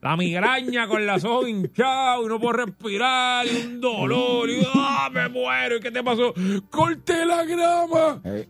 [0.00, 5.08] La migraña con los ojos hinchados y no puedo respirar y un dolor y ¡ah,
[5.12, 5.76] me muero!
[5.76, 6.34] ¿Y qué te pasó?
[6.70, 8.20] ¡Corté la grama!
[8.24, 8.48] Eh.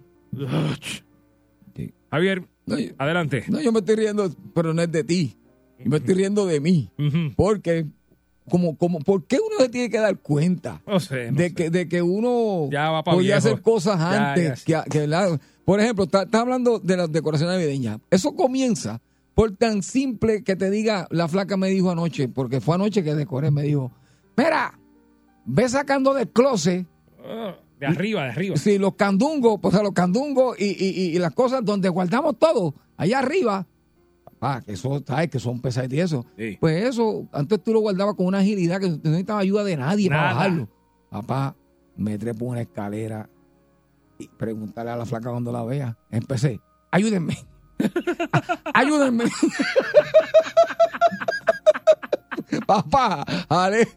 [2.11, 3.45] Javier, No, yo- adelante.
[3.49, 5.37] No, yo me estoy riendo, pero no es de ti.
[5.85, 6.91] Yo me estoy riendo de mí.
[7.37, 7.87] Porque,
[8.49, 11.55] como, como, ¿por qué uno se tiene que dar cuenta No sé, no de, sé.
[11.55, 13.39] que, de que uno Ya podía viejo.
[13.39, 14.65] hacer cosas antes?
[14.65, 14.83] ya.
[14.85, 18.01] Que, que la- por ejemplo, estás está hablando de la decoración navideña.
[18.11, 19.01] Eso comienza
[19.35, 23.15] por tan simple que te diga, la flaca me dijo anoche, porque fue anoche que
[23.15, 23.93] decoré, me dijo,
[24.37, 24.79] mira,
[25.47, 26.87] ve sacando del closet
[27.25, 28.57] Ah, De arriba, de arriba.
[28.57, 32.37] Sí, los candungos, pues a los candungos y, y- y- y las cosas donde guardamos
[32.39, 33.67] todo, allá arriba,
[34.43, 35.31] papá, que eso, ¿sabes?
[35.31, 36.27] Que son pesaditos y eso.
[36.37, 36.59] Sí.
[36.61, 40.09] Pues eso, antes tú lo guardabas con una agilidad que no necesitaba ayuda de nadie
[40.09, 40.69] para bajarlo.
[41.09, 41.55] Papá,
[41.97, 43.31] me trepo una escalera
[44.19, 45.97] y preguntarle a la flaca cuando la vea.
[46.11, 47.39] Empecé, ayúdenme.
[48.75, 49.27] ayúdenme.
[52.67, 53.89] Papá, haré,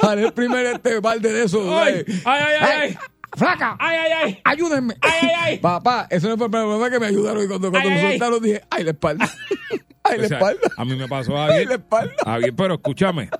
[0.00, 1.76] haré el primer este balde de eso.
[1.78, 2.04] ¡Ay!
[2.24, 2.96] ¡Ay, ay, ay!
[3.32, 3.38] Ay.
[3.38, 3.76] ¡Flaca!
[3.78, 4.38] ¡Ay, ay, ay!
[4.44, 4.94] ¡Ayúdenme!
[5.00, 5.58] ¡Ay, ay, ay!
[5.62, 8.06] Papá, eso no fue el problema que me ayudaron y cuando, cuando Ay, me ay,
[8.06, 8.12] ay.
[8.18, 9.28] soltaron dije, ¡ay, la espalda!
[10.04, 10.68] ¡ay, la O sea, espalda!
[10.76, 11.68] a mí me pasó, ¡ay, Javier.
[11.68, 12.14] la espalda!
[12.24, 13.30] Javier, pero escúchame.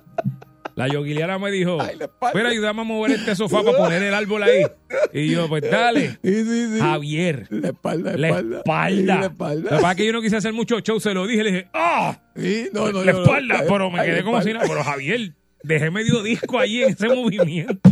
[0.75, 2.27] La yoguiliana me dijo, Ay, la espalda.
[2.37, 4.63] espera, ayúdame a mover este sofá para poner el árbol ahí.
[5.11, 6.19] Y yo, pues dale.
[6.23, 6.79] Sí, sí, sí.
[6.79, 9.15] Javier, La espalda, la la espalda.
[9.15, 9.69] la espalda.
[9.71, 12.19] pasa es que yo no quise hacer mucho show, se lo dije, le dije, ¡ah!
[12.35, 13.21] Sí, no, no, la no.
[13.23, 14.65] espalda, pero me Ay, quedé la como si nada.
[14.67, 15.33] Pero Javier,
[15.67, 17.89] dejé medio disco allí en ese movimiento.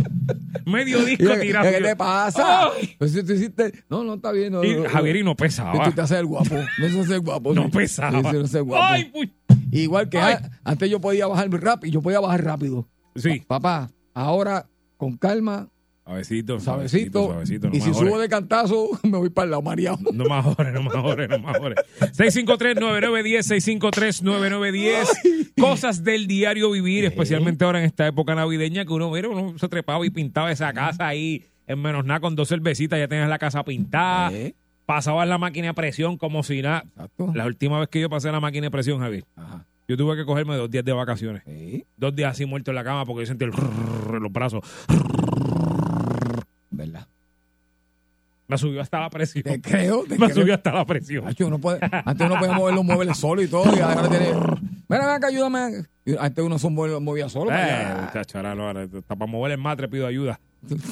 [0.64, 1.70] Medio ¿Y disco ¿Qué, tirado.
[1.70, 2.70] ¿Qué te pasa?
[2.98, 3.72] Pues si tú hiciste...
[3.88, 4.52] No, no, está bien.
[4.52, 4.88] No, Y no, no.
[4.90, 5.84] Javier y no pesaba.
[5.84, 6.54] Tú te haces el guapo.
[6.78, 7.54] No se hace el guapo.
[7.54, 7.70] No sí.
[7.70, 8.10] pesaba.
[8.10, 8.84] Sí, sí, no se hace guapo.
[8.84, 9.32] ¡Ay, pu-
[9.70, 10.36] Igual que Ay.
[10.64, 11.92] antes yo podía bajar rápido.
[11.92, 12.88] Yo podía bajar rápido.
[13.14, 13.42] Sí.
[13.46, 14.66] Papá, ahora
[14.96, 15.68] con calma,
[16.06, 16.60] Suavecito.
[16.60, 17.34] suavecito.
[17.68, 19.98] no y si subo de cantazo, me voy para el lado mareado.
[20.12, 21.78] No me jores, no me jores, no me jores.
[22.00, 25.50] 653-9910, 653-9910.
[25.60, 29.68] Cosas del diario vivir, especialmente ahora en esta época navideña que uno, mira, uno se
[29.68, 33.38] trepaba y pintaba esa casa ahí en menos nada con dos cervecitas, ya tenías la
[33.38, 34.30] casa pintada.
[34.84, 36.84] Pasabas la máquina de presión como si nada.
[36.86, 37.32] Exacto.
[37.34, 39.66] La última vez que yo pasé la máquina de presión, Javier, Ajá.
[39.88, 41.42] yo tuve que cogerme dos días de vacaciones.
[41.44, 44.62] Sí, Dos días así muerto en la cama porque yo sentí el los brazos.
[46.76, 47.06] ¿Verdad?
[48.48, 49.42] Me subió hasta la presión.
[49.42, 50.34] Te creo, te Me creo.
[50.42, 51.24] subió hasta la presión.
[51.40, 54.26] Uno puede- antes uno podía mover los muebles solo y todo, y ahora tiene.
[54.88, 55.84] Mira, ven acá, ayúdame.
[56.20, 57.50] Antes uno se movía solo.
[57.52, 60.38] Eh, muchacho, ahora no, ahora está para mover el matre pido ayuda.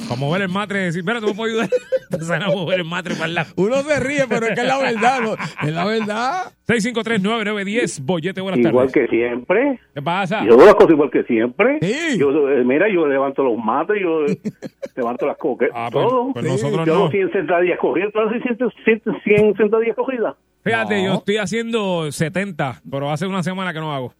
[0.08, 1.68] Para mover el matre, decir, espera, tú me puedes ayudar.
[2.10, 3.52] Empiezan a mover el matre para el lado.
[3.56, 5.20] Uno se ríe, pero es que es la verdad.
[5.20, 5.34] ¿no?
[5.66, 6.52] Es la verdad.
[6.68, 8.92] 653-9910, Bollete, buenas Igual tardes.
[9.10, 9.80] que siempre.
[9.94, 10.44] ¿Qué pasa?
[10.44, 11.78] Yo hago las cosas igual que siempre.
[11.82, 12.18] Sí.
[12.18, 14.38] Yo, eh, mira, yo levanto los mates, yo eh,
[14.96, 16.32] levanto las coques, Ah, pues, todo.
[16.32, 16.50] pues Sí.
[16.52, 17.00] nosotros yo no.
[17.00, 18.12] hago 100 sentadillas cogidas.
[18.12, 20.34] ¿Tú haces 100, 100, 100 sentadillas cogidas?
[20.62, 21.04] Fíjate, No.
[21.06, 24.14] yo estoy haciendo 70, pero hace una semana que no hago.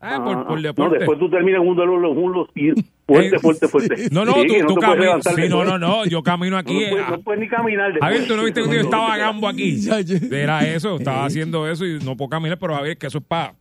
[0.00, 0.98] Ah, por, por no, deporte.
[0.98, 2.70] después tú terminas un dolor los muslos y
[3.06, 3.94] fuerte, Eh, fuerte, fuerte.
[4.12, 5.24] No, no, Sí, tú, tú puedes caminas.
[5.34, 6.84] Sí, no, no, no, yo camino No, aquí.
[6.90, 7.92] puedes, ah, no puedes ni caminar.
[7.92, 8.02] después.
[8.12, 9.78] Javier, tú no viste que yo estaba gambo aquí.
[10.30, 11.26] Era eso, estaba Sí.
[11.38, 13.54] haciendo eso y no puedo caminar, pero Javier, que eso es para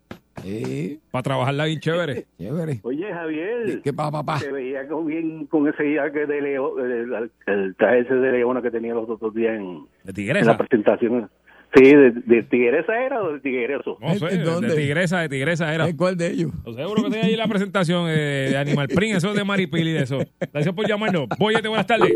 [0.44, 2.26] Sí, Para trabajarla bien chévere.
[2.38, 2.80] chévere.
[2.84, 4.38] Oye, Javier, ¿Qué pasa, papá?
[4.40, 8.62] te veía con, bien con ese jaque de Leo, el, el traje ese de Leona
[8.62, 11.30] que tenía los otros días en, De en la presentación.
[11.76, 13.98] Sí, de, de Tigresa era o de Tigreso.
[14.00, 14.70] No sé, ¿En dónde?
[14.70, 15.90] de tigresa, de tigresa era.
[15.90, 16.52] ¿En ¿Cuál de ellos?
[16.66, 19.92] Lo seguro que tiene ahí la presentación eh, de Animal Print, eso es de Maripili
[19.92, 20.20] de eso.
[20.54, 21.28] Gracias por llamarnos.
[21.38, 22.14] Boyete, buenas tardes.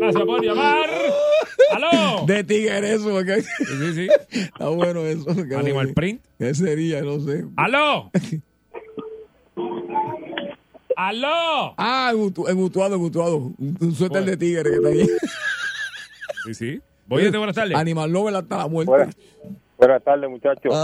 [0.00, 0.88] Gracias por llamar.
[1.72, 2.24] ¡Aló!
[2.26, 4.08] De Tigreso, porque Sí, sí, sí.
[4.30, 5.26] está bueno eso.
[5.46, 6.22] que- Animal Print.
[6.38, 7.02] ¿Qué sería?
[7.02, 7.44] No sé.
[7.56, 8.10] ¡Aló!
[10.96, 11.74] ¡Aló!
[11.78, 12.96] Ah, en mutuado.
[12.96, 15.06] Un, un suéter de tigre que está ahí.
[16.46, 16.80] Sí, sí.
[17.06, 17.76] Boyete, buenas tardes.
[17.76, 18.90] Animal Lover hasta la muerte.
[18.90, 19.16] Buenas,
[19.76, 20.74] buenas tardes, muchachos.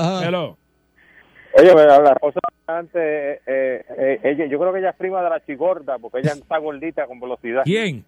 [1.55, 5.45] Oye, la esposa antes, eh, eh, ella, yo creo que ella es prima de la
[5.45, 7.63] chigorda, porque ella está gordita con velocidad.
[7.65, 8.05] ¿Quién?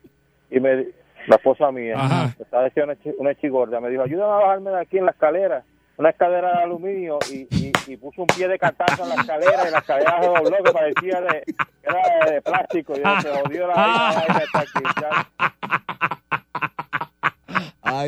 [0.51, 0.89] Y me,
[1.27, 2.35] la esposa mía, Ajá.
[2.39, 5.13] estaba diciendo una, chi- una chigorda, me dijo, ayúdame a bajarme de aquí en la
[5.13, 5.63] escalera,
[5.97, 9.69] una escalera de aluminio, y, y, y puso un pie de cantazo en la escalera,
[9.69, 11.45] y la escalera se dobló, que parecía de,
[11.83, 15.27] era de plástico, y yo, se jodió la aquí, ya.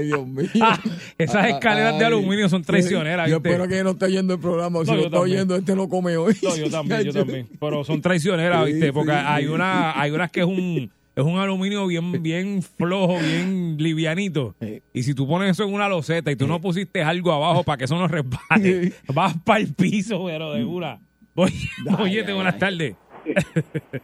[0.02, 0.48] Ay, Dios mío.
[0.60, 0.78] Ah,
[1.18, 4.80] esas escaleras de aluminio son traicioneras, Yo espero que no esté oyendo el programa.
[4.84, 6.36] Si No, lo está oyendo, este no come hoy.
[6.42, 7.48] No, yo también, yo también.
[7.58, 8.92] Pero son traicioneras, Sí, ¿viste?
[8.92, 13.18] Porque sí, hay una, hay unas que es un, es un aluminio bien, bien flojo,
[13.18, 14.54] bien livianito.
[14.92, 17.78] Y si tú pones eso en una loseta y tú no pusiste algo abajo para
[17.78, 21.00] que eso no resbale, vas para el piso, pero de una.
[21.34, 22.94] Oye, oye, buenas tardes.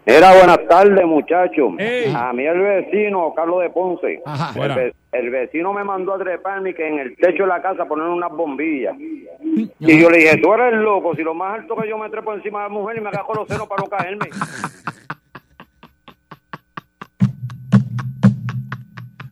[0.06, 1.72] Era buenas tardes, muchachos.
[2.14, 4.48] A mí el vecino, Carlos de Ponce, Ajá.
[4.50, 4.74] el, Fuera.
[4.76, 8.06] ve- el vecino me mandó a treparme que en el techo de la casa poner
[8.06, 8.94] unas bombillas.
[8.98, 12.34] Y yo le dije, tú eres loco, si lo más alto que yo me trepo
[12.34, 14.26] encima de la mujer y me agajo los senos para no caerme.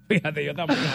[0.08, 0.78] Fíjate, yo también.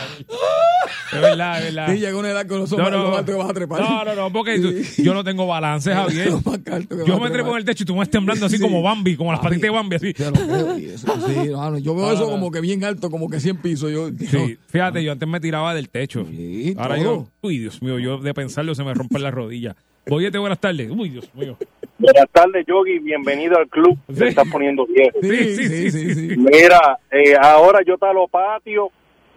[1.14, 1.94] Es verdad, es verdad.
[1.94, 3.54] Sí, llega una edad que no son No, más no, lo alto que vas a
[3.54, 3.82] trepar.
[3.82, 6.28] no, no, no, porque yo no tengo balance, Javier.
[6.32, 8.46] Lo más alto que Yo me trepo en el techo y tú me vas temblando
[8.46, 8.64] así Sí.
[8.64, 10.14] como Bambi, como las patitas de Bambi, así.
[10.14, 13.12] Te lo creo, y eso, sí, no, no, yo veo eso como que bien alto,
[13.12, 13.92] como que 100 pisos.
[13.92, 16.26] Yo, Sí, fíjate, yo antes me tiraba del techo.
[16.30, 17.04] Sí, Ahora todo.
[17.04, 19.76] yo, uy, Dios mío, yo de pensarlo se me rompen las rodillas.
[20.08, 20.90] Boyete, buenas tardes.
[20.90, 21.58] Uy, Dios mío.
[22.00, 24.16] Buenas tardes, Yogi, bienvenido al club, Sí.
[24.16, 25.18] se está poniendo viejo.
[25.22, 26.36] Sí, sí, sí, sí.
[26.38, 28.90] Mira, eh, ahora yo talo patio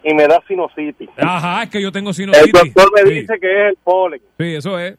[0.05, 1.09] y me da sinusitis.
[1.17, 2.53] Ajá, es que yo tengo El sinusitis.
[2.75, 4.21] doctor me Sí, dice que es el polen.
[4.39, 4.97] sí, eso es.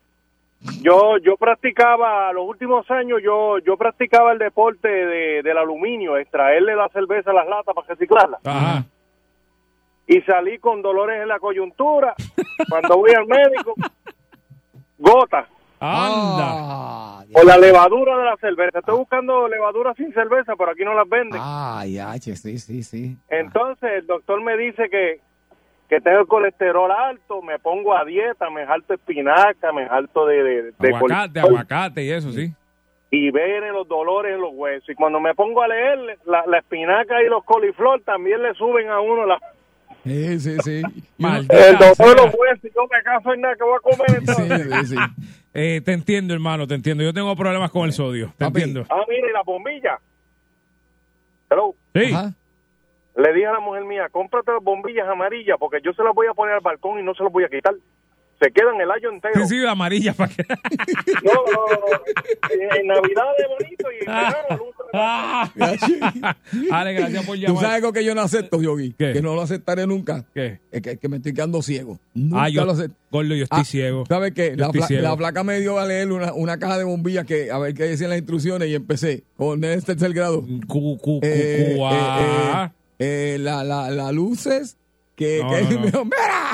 [0.82, 6.74] Yo yo practicaba, los últimos años yo yo practicaba el deporte de, del aluminio, extraerle
[6.74, 8.38] la cerveza a las latas para reciclarla.
[8.44, 8.84] Ajá.
[10.08, 12.14] Y salí con dolores en la coyuntura.
[12.68, 13.74] Cuando voy al médico,
[14.98, 15.46] gota.
[15.80, 16.46] Anda.
[16.48, 18.78] Ah, O la levadura de la cerveza.
[18.78, 21.40] Estoy buscando levadura sin cerveza, pero aquí no las venden.
[21.42, 23.16] Ay, H, sí, sí, sí.
[23.28, 25.20] Entonces el doctor me dice que,
[25.88, 30.42] que tengo el colesterol alto, me pongo a dieta, me jalto espinaca, me jalto de...
[30.42, 31.48] de, de Aguacate, colesterol.
[31.50, 32.52] aguacate y eso, sí.
[33.10, 34.88] y vienen los dolores en los huesos.
[34.88, 38.88] Y cuando me pongo a leer, la, la espinaca y los coliflor también le suben
[38.88, 39.38] a uno la...
[40.06, 40.82] Sí, sí, sí.
[41.18, 42.06] Maldita El dolor de sea.
[42.14, 44.62] los huesos, y yo me caso en nada que voy a comer entonces.
[44.62, 45.26] Sí, sí, sí.
[45.54, 47.02] Eh, te entiendo, hermano, te entiendo.
[47.02, 48.26] Yo tengo problemas con el sodio.
[48.36, 48.60] Te Papi.
[48.62, 48.86] entiendo.
[48.90, 49.98] Ah, mire, la bombilla.
[51.50, 51.74] Hello.
[51.94, 52.12] Sí.
[52.12, 52.32] Ajá.
[53.16, 56.26] Le dije a la mujer mía, cómprate las bombillas amarillas porque yo se las voy
[56.26, 57.74] a poner al balcón y no se las voy a quitar.
[58.38, 59.46] Se quedan el año entero.
[59.46, 60.44] Sí, sí, amarilla para que.
[61.24, 62.76] No, no, no.
[62.76, 64.76] En, Navidad es bonito y en verano luce.
[64.92, 65.50] Ah.
[66.70, 67.62] Ale, gracias por Tú llamar.
[67.62, 68.92] sabes algo que yo no acepto, Yogi.
[68.92, 69.14] ¿Qué?
[69.14, 70.24] Que no lo aceptaré nunca.
[70.34, 70.60] ¿Qué?
[70.70, 71.98] Es que, que me estoy quedando ciego.
[72.14, 72.96] Nunca Ah, yo, lo acepto.
[73.10, 74.04] gordo, yo estoy Ah, ciego.
[74.08, 74.54] ¿Sabes qué?
[74.56, 75.02] La, fla- ciego.
[75.02, 77.84] la placa me dio a leer una, una caja de bombillas que a ver qué
[77.84, 80.42] decían las instrucciones y empecé con el tercer grado.
[80.42, 82.72] Cu, cu, cu, Eh, cu, eh, ah.
[82.98, 84.76] eh, eh, la, la, la luces
[85.16, 85.80] que, No, que no, no.
[85.80, 86.52] me dijo, mira,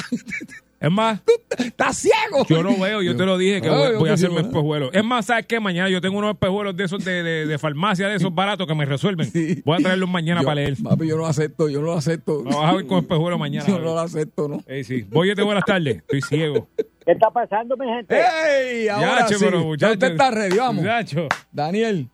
[0.83, 1.20] Es más,
[1.59, 2.45] estás ciego.
[2.49, 4.91] yo no veo, yo te lo dije que voy, a te hacerme espejuelos.
[4.93, 5.61] Es más, ¿sabes qué?
[5.61, 8.74] Mañana yo tengo unos espejuelos de esos de, de, de farmacia, de esos baratos que
[8.74, 9.30] me resuelven.
[9.30, 9.62] Sí.
[9.64, 10.76] Voy a traerlos mañana Yo- para leer.
[10.83, 12.43] Papi, yo no lo acepto, yo no lo acepto.
[12.43, 13.66] Me vas a ver con espejuelos mañana.
[13.66, 14.61] Yo no lo acepto, ¿no?
[14.66, 15.03] Ey, sí.
[15.09, 15.99] Voy, buenas tardes.
[15.99, 16.68] Estoy ciego.
[17.05, 18.16] ¿Qué está pasando, mi gente?
[18.16, 18.89] ¡Ey!
[18.89, 19.45] Ahora Yacho, sí.
[19.45, 20.83] pero, Ya usted está ready, vamos.
[20.83, 21.28] Muchacho.
[21.51, 22.09] Daniel.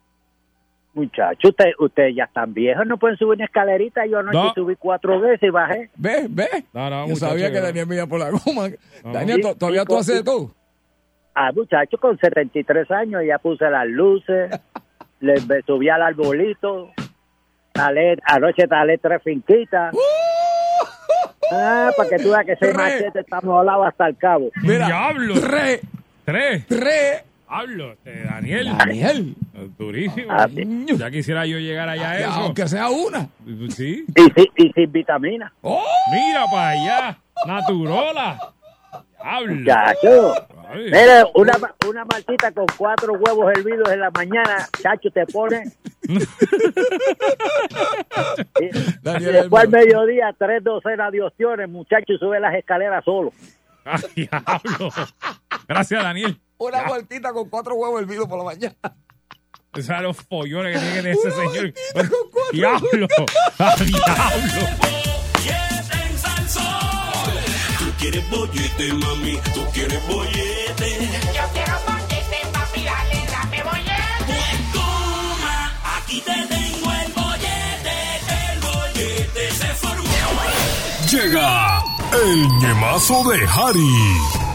[0.95, 4.05] Muchachos, ustedes usted ya están viejos, no pueden subir una escalerita.
[4.07, 4.53] Yo anoche No.
[4.55, 5.91] subí cuatro veces y bajé.
[5.97, 6.27] ¿Ves?
[6.35, 6.65] ¿Ves?
[6.73, 8.69] No, no, Yo sabía que Daniel me iba por la goma.
[9.05, 9.13] No.
[9.13, 10.51] Daniel, ¿to- ¿todavía tú haces de todo?
[11.35, 14.51] Ah, muchacho, con 73 años ya puse las luces,
[15.21, 16.91] le me subí al arbolito,
[17.73, 19.95] talé, anoche talé tres finquitas.
[21.53, 24.51] Ah, para que tú veas que ese machete está molado hasta el cabo.
[24.63, 25.35] Mira, Diablo.
[25.41, 25.81] tres,
[26.25, 26.67] Tres.
[26.67, 27.25] tres.
[27.49, 28.77] Hablo, Daniel.
[28.77, 29.35] Daniel.
[29.79, 30.27] Durísimo.
[30.31, 32.31] Ah, Ya quisiera yo llegar allá a eso.
[32.31, 33.29] aunque sea una.
[33.71, 34.05] Sí.
[34.15, 35.53] Y, sin- y sin vitamina.
[35.63, 35.83] ¡Oh!
[36.13, 37.19] Mira para allá.
[37.47, 38.39] Naturola.
[39.65, 40.35] Chacho.
[40.75, 41.53] Mira, una,
[41.89, 45.65] una maltita con cuatro huevos hervidos en la mañana, chacho, te pone.
[48.61, 48.69] y
[49.03, 49.87] Daniel después al Hermano.
[49.87, 53.33] mediodía, tres docenas de opciones, muchacho, y sube las escaleras solo.
[53.85, 54.91] ¡Ah, diablo!
[55.67, 56.39] Gracias, Daniel.
[56.59, 58.77] Una vueltita con cuatro huevos hervidos por la mañana.
[59.75, 61.75] Esos son los follones que tiene que tener ese señor.
[62.11, 63.07] con cuatro ¡Diablo!
[63.59, 64.89] ¡Ah, diablo!
[67.99, 71.11] Quieres bollete, mami, tú quieres bollete.
[71.35, 74.25] Yo quiero bollete, papi, dale, dame bollete.
[74.27, 77.97] Pues toma, aquí te tengo el bollete,
[78.53, 80.05] el bollete se formó.
[81.11, 81.83] Llega
[82.23, 84.48] el ñemazo de Harry.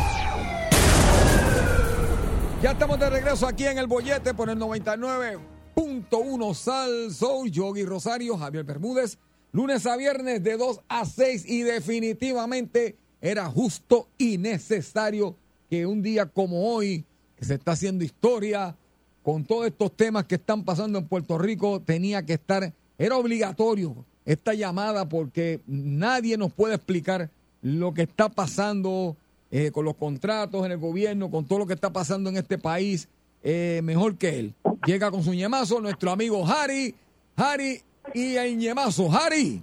[2.63, 8.37] Ya estamos de regreso aquí en el bollete por el 99.1 Sal Soul, Yogi Rosario,
[8.37, 9.17] Javier Bermúdez.
[9.51, 15.35] Lunes a viernes de 2 a 6 y definitivamente era justo y necesario
[15.69, 17.03] que un día como hoy,
[17.35, 18.77] que se está haciendo historia,
[19.23, 24.05] con todos estos temas que están pasando en Puerto Rico, tenía que estar, era obligatorio
[24.23, 27.29] esta llamada porque nadie nos puede explicar
[27.61, 29.17] lo que está pasando
[29.55, 32.57] eh, con los contratos en el gobierno, con todo lo que está pasando en este
[32.57, 33.07] país,
[33.43, 34.53] eh, mejor que él.
[34.87, 36.95] Llega con su ñemazo nuestro amigo Harry,
[37.35, 37.81] Harry
[38.15, 39.11] y el ñemazo.
[39.11, 39.61] Harry.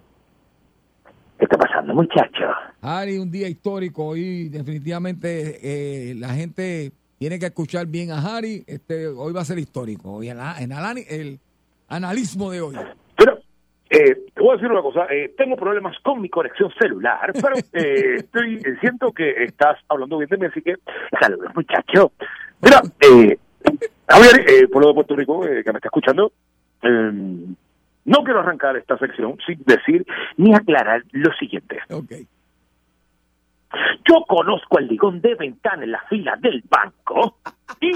[1.38, 2.44] ¿Qué está pasando, muchacho?
[2.82, 8.62] Harry, un día histórico y definitivamente eh, la gente tiene que escuchar bien a Harry.
[8.66, 10.12] Este, hoy va a ser histórico.
[10.12, 11.40] Hoy en, la- en alani- el
[11.88, 12.76] analismo de hoy.
[13.92, 17.56] Eh, te voy a decir una cosa, eh, tengo problemas con mi conexión celular, pero
[17.72, 20.76] eh, estoy, eh, siento que estás hablando bien de mí, así que
[21.20, 22.12] saludos muchacho.
[22.62, 23.36] Mira, eh,
[24.08, 26.32] Javier, eh, pueblo de Puerto Rico, que me está escuchando,
[26.82, 27.10] eh,
[28.04, 31.80] no quiero arrancar esta sección sin decir ni aclarar lo siguiente.
[34.08, 37.38] Yo conozco el ligón de ventana en la fila del banco
[37.80, 37.92] y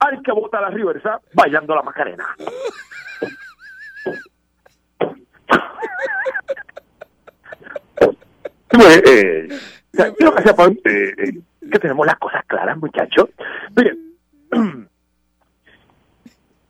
[0.00, 2.26] al que bota la reversa bailando la macarena.
[8.68, 11.40] Pues, eh, o sea, quiero que sepan eh, eh,
[11.70, 13.28] que tenemos las cosas claras, muchachos.
[13.76, 14.14] Miren,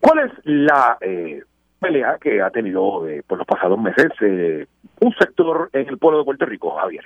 [0.00, 1.42] ¿cuál es la eh,
[1.78, 4.66] pelea que ha tenido eh, por los pasados meses eh,
[5.00, 7.04] un sector en el pueblo de Puerto Rico, Javier?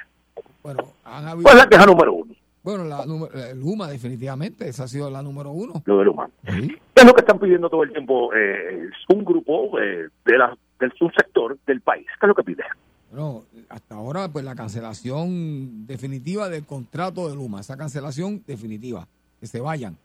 [1.05, 2.35] Han habido- ¿Cuál es la queja número uno?
[2.65, 3.05] Bueno, la,
[3.51, 5.83] el Luma definitivamente, esa ha sido la número uno.
[5.85, 6.31] Lo de Luma.
[6.47, 8.33] ¿Qué es lo que están pidiendo todo el tiempo?
[8.35, 12.07] Eh, un grupo eh, de la, del un sector del país.
[12.19, 12.65] ¿Qué es lo que pide?
[13.11, 19.07] Bueno, hasta ahora, pues la cancelación definitiva del contrato de Luma, esa cancelación definitiva,
[19.41, 19.99] que se vayan.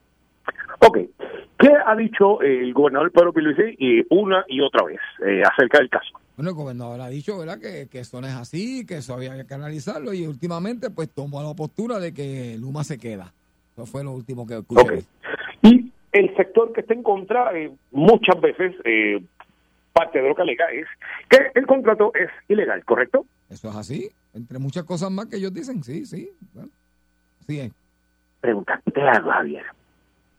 [0.80, 0.98] Ok.
[1.58, 5.90] ¿Qué ha dicho el gobernador Pedro Pierluisi y una y otra vez eh, acerca del
[5.90, 6.20] caso?
[6.40, 9.44] Bueno, el gobernador ha dicho, ¿verdad?, que, que eso no es así, que eso había
[9.44, 13.34] que analizarlo y últimamente, pues tomó la postura de que Luma se queda.
[13.74, 15.00] Eso fue lo último que escuché.
[15.00, 15.04] Ok.
[15.64, 19.22] Y el sector que está en contra, eh, muchas veces, eh,
[19.92, 20.88] parte de lo que alega es
[21.28, 23.26] que el contrato es ilegal, ¿correcto?
[23.50, 26.32] Eso es así, entre muchas cosas más que ellos dicen, sí, sí.
[26.54, 26.70] Bueno,
[27.48, 27.74] sí es.
[28.40, 29.66] Pregunta, ¿qué le hago, Javier?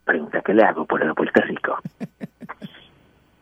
[0.06, 1.76] Pregunta, ¿qué le hago por el Puerto Rico?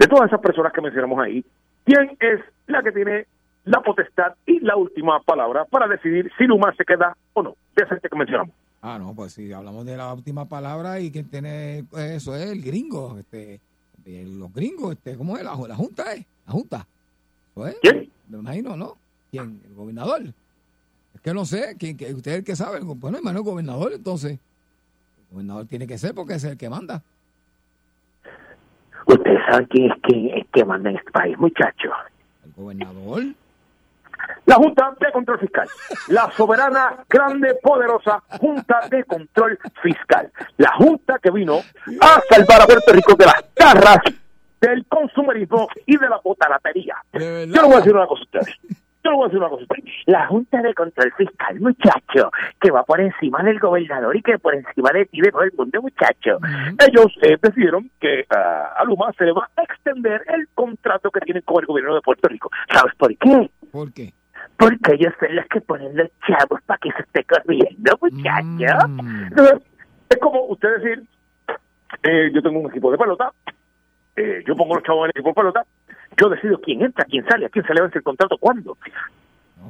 [0.01, 1.45] De todas esas personas que mencionamos ahí,
[1.89, 3.26] ¿quién es la que tiene
[3.64, 7.57] la potestad y la última palabra para decidir si Luma se queda o no?
[7.74, 8.55] De gente que mencionamos.
[8.82, 12.51] Ah, no, pues sí, hablamos de la última palabra y quien tiene pues, eso es
[12.51, 13.61] el gringo, este,
[14.05, 15.43] eh, los gringos, este, ¿cómo es?
[15.43, 16.24] La, la Junta, ¿eh?
[16.47, 16.86] La Junta.
[17.53, 17.76] ¿Eso es?
[17.80, 18.11] ¿Quién?
[18.28, 18.97] Me imagino, ¿no?
[19.30, 19.61] ¿Quién?
[19.66, 20.22] El gobernador.
[21.14, 22.80] Es que no sé, ¿quién, que, usted es el que sabe.
[22.80, 24.32] Bueno, hermano, el gobernador, entonces.
[24.32, 27.03] El gobernador tiene que ser porque es el que manda.
[29.09, 31.93] Ustedes saben quién es quién es que manda en este país, muchachos.
[32.45, 33.23] El gobernador.
[34.45, 35.69] La Junta de Control Fiscal.
[36.09, 40.31] La soberana, grande, poderosa Junta de Control Fiscal.
[40.59, 41.61] La Junta que vino
[42.01, 43.99] a salvar a Puerto Rico de las garras
[44.61, 46.97] del consumerismo y de la botaratería.
[47.13, 48.59] Yo le voy a decir una cosa a ustedes.
[49.05, 49.94] Yo voy a decir una cosa a ustedes.
[50.07, 52.30] La Junta de Control Fiscal, muchacho,
[52.61, 55.53] que va por encima del gobernador y que por encima de ti, de todo el
[55.57, 56.38] mundo, muchacho.
[56.86, 61.20] Ellos eh, decidieron que ah, a Luma se le va a extender el contrato que
[61.20, 62.51] tienen con el gobierno de Puerto Rico.
[62.72, 63.51] ¿Sabes por qué?
[63.70, 64.12] ¿Por qué?
[64.57, 68.86] Porque ellos son los que ponen los chavos para que se esté corriendo, muchacho.
[69.30, 69.62] Entonces,
[70.09, 71.03] es como usted decir,
[72.03, 73.32] eh, yo tengo un equipo de pelota,
[74.16, 75.66] eh, yo pongo los chavos en el equipo de pelota,
[76.17, 78.77] yo decido quién entra, quién sale, a quién se le vence el contrato, cuándo.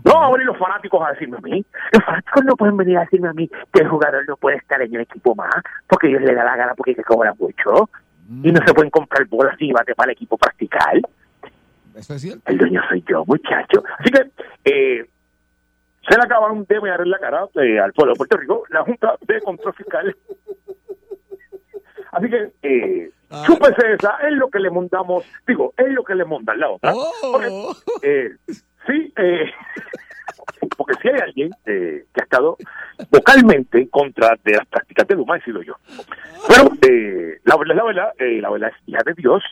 [0.04, 1.64] No van a venir los fanáticos a decirme a mí.
[1.92, 4.80] Los fanáticos no pueden venir a decirme a mí que el jugador no puede estar
[4.80, 5.54] en el equipo más,
[5.88, 7.90] porque ellos le da la gana porque se cobran mucho.
[8.42, 11.00] Y no se pueden comprar bolas y bate para el equipo practicar.
[11.94, 12.42] Eso es cierto.
[12.46, 13.82] El dueño soy yo, muchacho.
[13.98, 14.30] Así que,
[14.64, 15.08] eh,
[16.08, 18.82] se le acaban de mear en la cara eh, al pueblo de Puerto Rico la
[18.82, 20.16] Junta de Control Fiscal.
[22.12, 23.10] Así que, eh,
[23.46, 26.92] chúpese esa, es lo que le montamos, digo, es lo que le montan la otra.
[27.20, 27.48] Porque,
[28.02, 28.30] eh,
[28.86, 29.50] sí, eh,
[30.76, 32.56] porque si hay alguien eh, que ha estado
[33.10, 35.74] vocalmente en contra de las prácticas de Luma, he sido yo.
[36.48, 39.42] Pero eh, la verdad es la verdad, eh, la verdad es hija de Dios,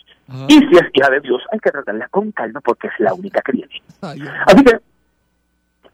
[0.48, 3.40] y si es hija de Dios, hay que tratarla con calma porque es la única
[3.42, 3.82] que viene.
[4.00, 4.78] Así que,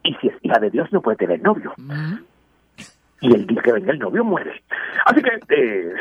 [0.04, 1.74] y si es hija de Dios, no puede tener novio.
[3.20, 4.62] Y el día que venga el novio muere.
[5.06, 5.94] Así que, eh,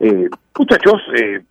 [0.00, 0.28] eh,
[0.64, 1.42] muchachos, eh,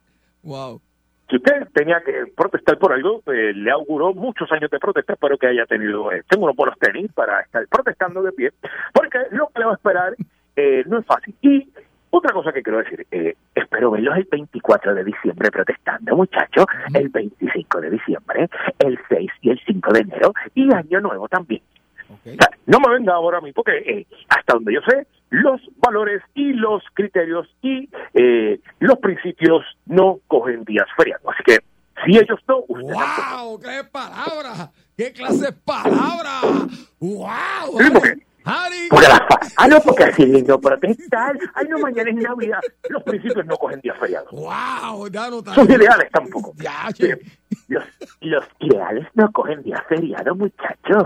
[0.43, 0.81] Wow.
[1.29, 5.37] si usted tenía que protestar por algo, eh, le auguró muchos años de protesta, espero
[5.37, 8.51] que haya tenido, eh, tengo unos buenos tenis para estar protestando de pie,
[8.93, 10.15] porque lo que le va a esperar
[10.55, 11.33] eh, no es fácil.
[11.41, 11.69] Y
[12.09, 17.09] otra cosa que quiero decir, eh, espero verlos el 24 de diciembre protestando, muchachos, el
[17.09, 18.49] 25 de diciembre,
[18.79, 21.61] el 6 y el 5 de enero, y Año Nuevo también.
[22.25, 25.59] O sea, no me venga ahora a mí, porque eh, hasta donde yo sé, los
[25.77, 31.25] valores y los criterios y eh, los principios no cogen días feriados.
[31.27, 31.57] Así que,
[32.05, 33.37] si ellos no, usted tampoco.
[33.43, 33.59] ¡Wow!
[33.59, 34.71] ¡Qué palabra!
[34.95, 36.41] ¡Qué clase de palabra!
[36.99, 37.79] ¡Wow!
[37.79, 41.37] Sí, porque- Ah, no, porque así lindo protestar.
[41.53, 42.59] Ay, no, mañana es Navidad.
[42.89, 44.29] Los principios no cogen días feriados.
[44.31, 45.07] ¡Wow!
[45.09, 46.53] Ya no Sus ideales tampoco.
[46.57, 47.09] Ya, Sí.
[47.67, 47.83] Los,
[48.21, 51.03] los ideales no cogen días feriados, muchachos.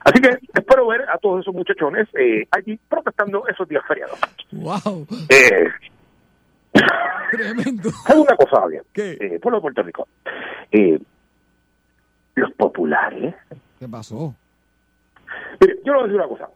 [0.00, 4.18] Así que espero ver a todos esos muchachones eh, allí protestando esos días feriados.
[4.50, 5.06] ¡Wow!
[5.28, 5.68] Eh,
[7.30, 7.90] Tremendo.
[7.90, 8.84] ¿Sabe una cosa, Javier?
[8.92, 9.12] ¿Qué?
[9.20, 10.08] Eh, pueblo de Puerto Rico.
[10.72, 10.98] Eh,
[12.34, 13.34] los populares.
[13.78, 14.34] ¿Qué pasó?
[15.60, 16.48] Mire, yo le voy a decir una cosa.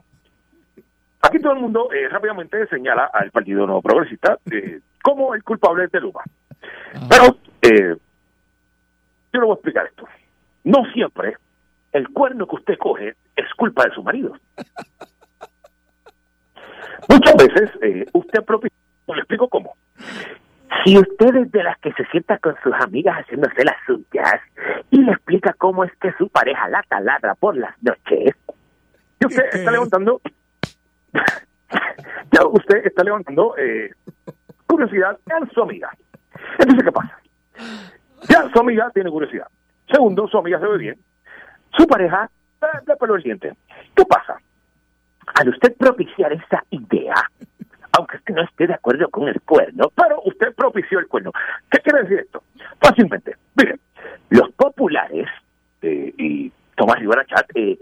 [1.24, 5.86] Aquí todo el mundo eh, rápidamente señala al Partido Nuevo Progresista eh, como el culpable
[5.86, 6.22] de Luma.
[7.08, 7.96] Pero eh,
[9.32, 10.06] yo le voy a explicar esto.
[10.64, 11.38] No siempre
[11.92, 14.36] el cuerno que usted coge es culpa de su marido.
[17.08, 18.70] Muchas veces eh, usted propio...
[19.06, 19.76] Le explico cómo.
[20.84, 24.40] Si usted es de las que se sienta con sus amigas haciéndose las suyas
[24.90, 28.34] y le explica cómo es que su pareja la taladra por las noches,
[29.20, 30.20] y usted está levantando,
[32.32, 33.90] ya usted está levantando eh,
[34.66, 35.90] curiosidad en su amiga.
[36.58, 37.18] Entonces, ¿qué pasa?
[38.28, 39.46] Ya su amiga tiene curiosidad.
[39.90, 40.98] Segundo, su amiga se ve bien.
[41.76, 42.28] Su pareja
[42.98, 43.52] peló el diente.
[43.94, 44.38] ¿Qué pasa?
[45.34, 47.14] Al usted propiciar esa idea,
[47.92, 51.32] aunque usted no esté de acuerdo con el cuerno, pero usted propició el cuerno.
[51.70, 52.42] ¿Qué quiere decir esto?
[52.80, 53.80] Fácilmente, miren,
[54.30, 55.28] los populares
[55.82, 57.78] eh, y Tomás Rivera Chat eh,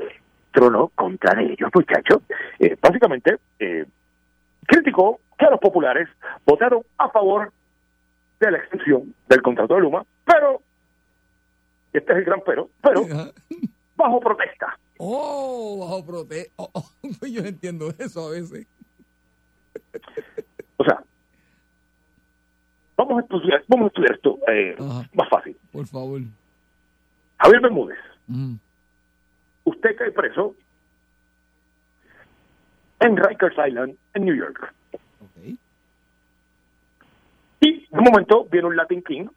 [0.53, 2.23] tronó contra de ellos, muchachos.
[2.59, 3.85] Eh, básicamente, eh,
[4.67, 6.09] criticó que los populares
[6.47, 7.53] votaron a favor
[8.41, 10.61] de la extensión del contrato de Luma, pero,
[11.93, 13.03] este es el gran pero, pero,
[13.97, 14.79] bajo protesta.
[14.99, 16.53] Oh, bajo protesta.
[16.57, 16.91] Oh, oh,
[17.27, 18.67] yo no entiendo eso a veces.
[20.77, 21.03] O sea,
[22.97, 24.77] vamos a estudiar, vamos a estudiar esto eh,
[25.15, 25.57] más fácil.
[25.73, 26.21] Por favor.
[27.39, 27.99] Javier Bermúdez,
[28.29, 28.55] Mm.
[29.65, 30.55] Usted cae preso
[33.01, 34.73] en Rikers Island, en New York.
[37.61, 39.29] Y en un momento viene un Latin King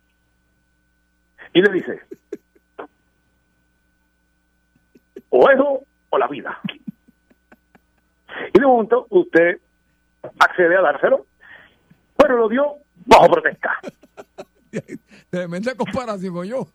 [1.53, 2.01] y le dice,
[5.29, 6.59] o eso o la vida.
[8.53, 9.59] Y de momento usted
[10.39, 11.25] accede a dárselo,
[12.17, 13.77] pero lo dio bajo protesta.
[15.29, 16.67] Tremenda comparación, yo.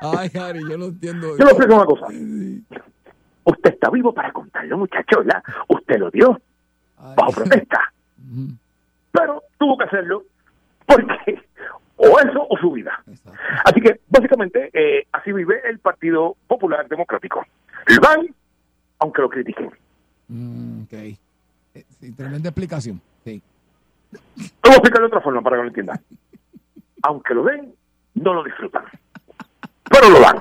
[0.00, 1.36] Ay, Harry, yo no entiendo.
[1.36, 2.06] Yo le explico una cosa.
[3.44, 5.42] Usted está vivo para contarlo, muchachola.
[5.68, 6.40] Usted lo dio
[7.16, 7.92] bajo protesta.
[9.12, 10.24] Pero tuvo que hacerlo
[10.86, 11.42] porque
[11.96, 13.02] o eso o su vida.
[13.64, 17.44] Así que, básicamente, eh, así vive el Partido Popular Democrático.
[17.86, 18.34] Lo van,
[19.00, 19.70] aunque lo critiquen.
[20.28, 20.92] Mm, ok.
[20.92, 21.18] Eh,
[22.00, 23.00] sí, tremenda explicación.
[23.24, 23.42] Sí.
[24.12, 26.00] Voy a explicarlo de otra forma para que lo entiendan.
[27.02, 27.74] Aunque lo den,
[28.14, 28.84] no lo disfrutan.
[30.00, 30.38] Pero lo dan.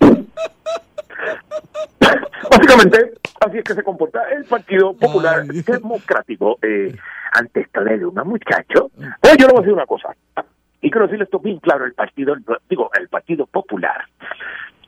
[2.50, 6.96] Básicamente, así es que se comporta el Partido Popular Democrático eh,
[7.32, 8.90] ante esta de Luma, muchacho.
[9.20, 10.16] Pero yo le voy a decir una cosa,
[10.80, 12.34] y quiero decirle esto bien claro, el Partido,
[12.68, 14.06] digo, el Partido Popular.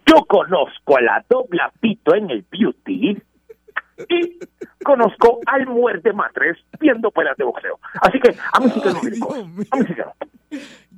[0.07, 3.21] Yo conozco a la dobla pito en el beauty
[4.09, 4.39] y
[4.85, 7.79] conozco al muerte matres viendo peleas de boxeo.
[8.01, 9.35] Así que a mí sí que no me dijo.
[9.35, 10.13] A mí sí que no.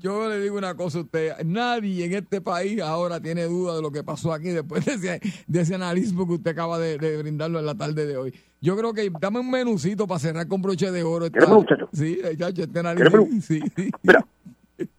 [0.00, 3.82] Yo le digo una cosa a usted, nadie en este país ahora tiene duda de
[3.82, 7.20] lo que pasó aquí después de ese, de ese analismo que usted acaba de, de
[7.22, 8.34] brindarlo en la tarde de hoy.
[8.60, 11.26] Yo creo que dame un menucito para cerrar con broche de oro.
[11.26, 11.88] esta- ¿Quieres, muchacho?
[11.92, 13.44] Sí, eh, chacho, este ¿Quieres, análisis.
[13.44, 13.90] Sí, sí.
[14.02, 14.24] Mira,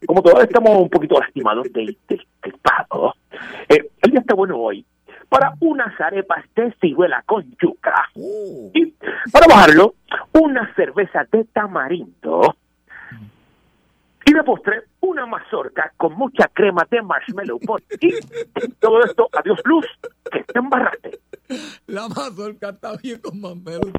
[0.06, 3.14] como todavía estamos un poquito lastimados del del gripado,
[3.70, 4.86] eh, el día está bueno hoy
[5.30, 8.10] para unas arepas de ciruela con yuca.
[8.16, 8.94] Y
[9.32, 9.96] para bajarlo,
[10.34, 12.56] una cerveza de tamarindo.
[14.26, 17.84] Y de postre, una mazorca con mucha crema de marshmallow pot.
[18.02, 18.14] Y
[18.80, 19.86] todo esto, adiós luz,
[20.32, 21.20] que te embarraste.
[21.88, 23.92] La mazorca está bien con mamelo.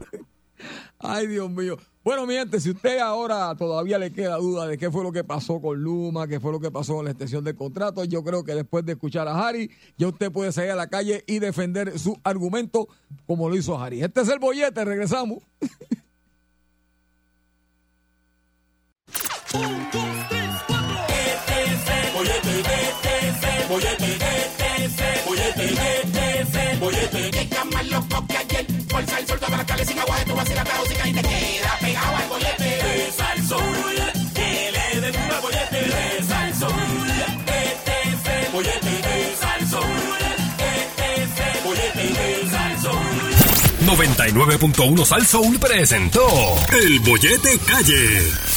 [0.99, 1.77] Ay, Dios mío.
[2.03, 5.23] Bueno, mi gente, si usted ahora todavía le queda duda de qué fue lo que
[5.23, 8.43] pasó con Luma, qué fue lo que pasó con la extensión del contrato, yo creo
[8.43, 11.99] que después de escuchar a Harry, ya usted puede salir a la calle y defender
[11.99, 12.89] su argumento
[13.27, 14.03] como lo hizo Harry.
[14.03, 15.41] Este es el bollete, regresamos.
[26.81, 28.50] Bollete, que está más loco que
[29.01, 31.79] Por sal, sol, para cales sin agua, tú vas a la música y te queda
[31.81, 32.65] pegado al bollete.
[32.65, 33.97] De Salsoul,
[34.35, 35.81] que le den un bollete.
[35.81, 37.11] De Salsoul,
[37.49, 40.19] este es el bollete de Salsoul.
[40.59, 43.37] Este es el bollete de Salsoul.
[43.87, 46.27] 99.1 Sal Soul presentó
[46.83, 48.51] El Bollete Calle.